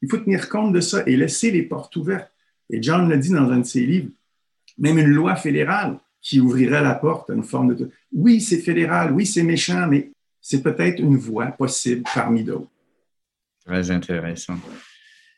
il 0.00 0.10
faut 0.10 0.18
tenir 0.18 0.48
compte 0.48 0.72
de 0.72 0.80
ça 0.80 1.02
et 1.06 1.16
laisser 1.16 1.50
les 1.50 1.62
portes 1.62 1.94
ouvertes. 1.96 2.30
Et 2.70 2.82
John 2.82 3.08
l'a 3.08 3.16
dit 3.16 3.30
dans 3.30 3.50
un 3.50 3.58
de 3.58 3.66
ses 3.66 3.84
livres, 3.84 4.10
même 4.78 4.98
une 4.98 5.08
loi 5.08 5.36
fédérale 5.36 5.98
qui 6.20 6.40
ouvrirait 6.40 6.82
la 6.82 6.94
porte 6.94 7.30
à 7.30 7.34
une 7.34 7.44
forme 7.44 7.74
de... 7.74 7.90
Oui, 8.12 8.40
c'est 8.40 8.60
fédéral, 8.60 9.12
oui, 9.12 9.26
c'est 9.26 9.42
méchant, 9.42 9.86
mais 9.88 10.12
c'est 10.40 10.62
peut-être 10.62 11.00
une 11.00 11.16
voie 11.16 11.46
possible 11.46 12.02
parmi 12.14 12.44
d'autres. 12.44 12.70
Très 13.64 13.90
intéressant. 13.90 14.58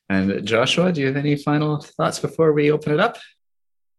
And 0.09 0.45
Joshua, 0.45 0.93
do 0.93 1.01
you 1.01 1.09
have 1.09 1.17
any 1.17 1.37
final 1.37 1.79
thoughts 1.79 2.21
before 2.21 2.53
we 2.53 2.71
open 2.71 2.95
it 2.95 3.01
up? 3.01 3.17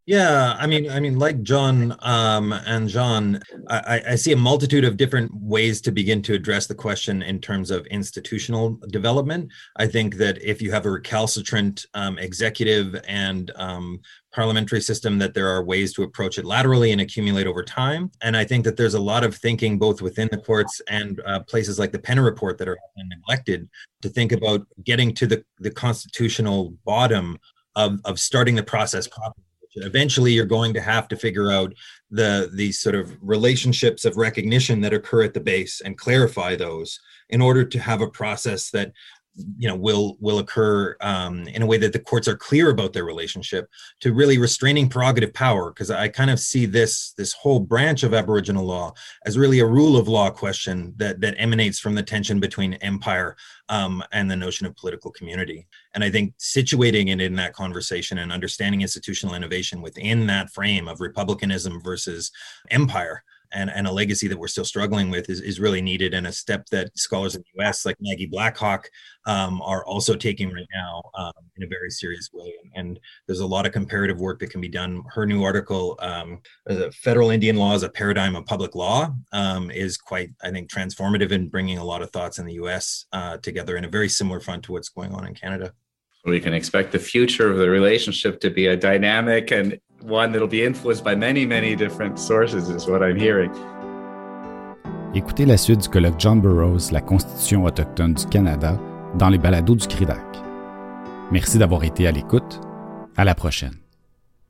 Yeah, 0.07 0.55
I 0.59 0.67
mean, 0.67 0.87
I 0.87 0.99
mean, 0.99 1.17
like 1.17 1.41
John 1.41 1.95
um, 2.01 2.53
and 2.53 2.87
John, 2.87 3.41
I, 3.69 4.03
I, 4.09 4.15
see 4.15 4.33
a 4.33 4.37
multitude 4.37 4.83
of 4.83 4.97
different 4.97 5.31
ways 5.33 5.81
to 5.81 5.91
begin 5.91 6.21
to 6.23 6.35
address 6.35 6.67
the 6.67 6.75
question 6.75 7.23
in 7.23 7.41
terms 7.41 7.71
of 7.71 7.87
institutional 7.87 8.79
development. 8.89 9.51
I 9.77 9.87
think 9.87 10.17
that 10.17 10.39
if 10.43 10.61
you 10.61 10.71
have 10.71 10.85
a 10.85 10.91
recalcitrant 10.91 11.87
um, 11.95 12.19
executive 12.19 13.03
and 13.07 13.49
um, 13.55 13.99
parliamentary 14.31 14.81
system, 14.81 15.17
that 15.17 15.33
there 15.33 15.47
are 15.47 15.63
ways 15.63 15.91
to 15.95 16.03
approach 16.03 16.37
it 16.37 16.45
laterally 16.45 16.91
and 16.91 17.01
accumulate 17.01 17.47
over 17.47 17.63
time. 17.63 18.11
And 18.21 18.37
I 18.37 18.45
think 18.45 18.63
that 18.65 18.77
there's 18.77 18.93
a 18.93 18.99
lot 18.99 19.23
of 19.23 19.33
thinking 19.35 19.79
both 19.79 20.03
within 20.03 20.29
the 20.31 20.37
courts 20.37 20.83
and 20.87 21.19
uh, 21.25 21.39
places 21.39 21.79
like 21.79 21.91
the 21.91 21.97
Penner 21.97 22.23
Report 22.23 22.59
that 22.59 22.67
are 22.67 22.77
neglected 22.95 23.67
to 24.03 24.09
think 24.09 24.33
about 24.33 24.67
getting 24.83 25.15
to 25.15 25.25
the, 25.25 25.43
the 25.57 25.71
constitutional 25.71 26.75
bottom 26.85 27.39
of, 27.75 27.99
of 28.05 28.19
starting 28.19 28.53
the 28.53 28.61
process 28.61 29.07
properly 29.07 29.44
eventually 29.75 30.31
you're 30.31 30.45
going 30.45 30.73
to 30.73 30.81
have 30.81 31.07
to 31.09 31.17
figure 31.17 31.51
out 31.51 31.73
the 32.11 32.49
these 32.53 32.79
sort 32.79 32.95
of 32.95 33.17
relationships 33.21 34.05
of 34.05 34.17
recognition 34.17 34.81
that 34.81 34.93
occur 34.93 35.23
at 35.23 35.33
the 35.33 35.39
base 35.39 35.81
and 35.81 35.97
clarify 35.97 36.55
those 36.55 36.99
in 37.29 37.41
order 37.41 37.65
to 37.65 37.79
have 37.79 38.01
a 38.01 38.09
process 38.09 38.69
that 38.69 38.91
you 39.57 39.67
know 39.67 39.75
will 39.75 40.17
will 40.19 40.39
occur 40.39 40.95
um, 41.01 41.47
in 41.49 41.61
a 41.61 41.65
way 41.65 41.77
that 41.77 41.93
the 41.93 41.99
courts 41.99 42.27
are 42.27 42.37
clear 42.37 42.69
about 42.69 42.93
their 42.93 43.05
relationship 43.05 43.69
to 43.99 44.13
really 44.13 44.37
restraining 44.37 44.89
prerogative 44.89 45.33
power. 45.33 45.71
Because 45.71 45.91
i 45.91 46.07
kind 46.07 46.31
of 46.31 46.39
see 46.39 46.65
this 46.65 47.13
this 47.13 47.33
whole 47.33 47.59
branch 47.59 48.03
of 48.03 48.13
aboriginal 48.13 48.65
law 48.65 48.93
as 49.25 49.37
really 49.37 49.59
a 49.59 49.65
rule 49.65 49.97
of 49.97 50.07
law 50.07 50.29
question 50.29 50.93
that 50.97 51.19
that 51.21 51.35
emanates 51.37 51.79
from 51.79 51.95
the 51.95 52.03
tension 52.03 52.39
between 52.39 52.75
empire 52.75 53.35
um, 53.69 54.03
and 54.11 54.29
the 54.29 54.35
notion 54.35 54.67
of 54.67 54.75
political 54.75 55.11
community. 55.11 55.67
And 55.93 56.03
i 56.03 56.09
think 56.09 56.37
situating 56.37 57.09
it 57.09 57.21
in 57.21 57.35
that 57.35 57.53
conversation 57.53 58.17
and 58.19 58.31
understanding 58.31 58.81
institutional 58.81 59.35
innovation 59.35 59.81
within 59.81 60.27
that 60.27 60.49
frame 60.51 60.87
of 60.87 61.01
republicanism 61.01 61.81
versus 61.81 62.31
empire 62.69 63.23
and, 63.55 63.71
and 63.71 63.87
a 63.87 63.91
legacy 63.91 64.27
that 64.27 64.37
we're 64.37 64.47
still 64.47 64.65
struggling 64.65 65.09
with 65.09 65.29
is, 65.29 65.41
is 65.41 65.59
really 65.59 65.81
needed 65.81 66.13
and 66.13 66.27
a 66.27 66.31
step 66.31 66.67
that 66.71 66.95
scholars 66.97 67.35
in 67.35 67.41
the 67.41 67.63
US 67.63 67.85
like 67.85 67.95
Maggie 67.99 68.27
Blackhawk 68.27 68.89
um, 69.25 69.61
are 69.61 69.83
also 69.85 70.15
taking 70.15 70.51
right 70.51 70.67
now 70.73 71.01
um, 71.15 71.33
in 71.57 71.63
a 71.63 71.67
very 71.67 71.89
serious 71.89 72.29
way. 72.33 72.53
And, 72.75 72.99
there's 73.27 73.39
a 73.39 73.45
lot 73.45 73.65
of 73.65 73.71
comparative 73.71 74.19
work 74.19 74.39
that 74.39 74.49
can 74.49 74.61
be 74.61 74.67
done. 74.67 75.03
Her 75.09 75.25
new 75.25 75.43
article, 75.43 75.97
um, 75.99 76.41
Federal 76.93 77.31
Indian 77.31 77.55
Law 77.55 77.73
as 77.73 77.83
a 77.83 77.89
Paradigm 77.89 78.35
of 78.35 78.45
Public 78.45 78.75
Law, 78.75 79.13
um, 79.31 79.71
is 79.71 79.97
quite, 79.97 80.29
I 80.43 80.51
think, 80.51 80.69
transformative 80.69 81.31
in 81.31 81.49
bringing 81.49 81.77
a 81.77 81.83
lot 81.83 82.01
of 82.01 82.11
thoughts 82.11 82.37
in 82.37 82.45
the 82.45 82.53
US 82.53 83.05
uh, 83.13 83.37
together 83.37 83.77
in 83.77 83.85
a 83.85 83.89
very 83.89 84.09
similar 84.09 84.39
front 84.39 84.63
to 84.65 84.71
what's 84.71 84.89
going 84.89 85.13
on 85.13 85.25
in 85.25 85.33
Canada. 85.33 85.73
We 86.25 86.39
can 86.39 86.53
expect 86.53 86.91
the 86.91 86.99
future 86.99 87.51
of 87.51 87.57
the 87.57 87.69
relationship 87.69 88.39
to 88.41 88.49
be 88.49 88.67
a 88.67 88.75
dynamic 88.75 89.51
and 89.51 89.79
one 90.01 90.31
that'll 90.31 90.47
be 90.47 90.63
influenced 90.63 91.03
by 91.03 91.15
many, 91.15 91.45
many 91.45 91.75
different 91.75 92.19
sources, 92.19 92.69
is 92.69 92.87
what 92.87 93.01
I'm 93.01 93.17
hearing. 93.17 93.51
Écoutez 95.13 95.45
la 95.45 95.57
suite 95.57 95.81
du 95.81 95.89
colloque 95.89 96.19
John 96.19 96.41
Burroughs, 96.41 96.91
la 96.91 97.01
Constitution 97.01 97.63
autochtone 97.63 98.13
du 98.15 98.25
Canada, 98.25 98.77
dans 99.17 99.29
les 99.29 99.37
balados 99.37 99.75
du 99.75 99.87
CRIDAC. 99.87 100.19
Merci 101.31 101.57
d'avoir 101.57 101.83
été 101.83 102.05
à 102.05 102.11
l'écoute. 102.11 102.59
À 103.15 103.23
la 103.23 103.33
prochaine. 103.33 103.84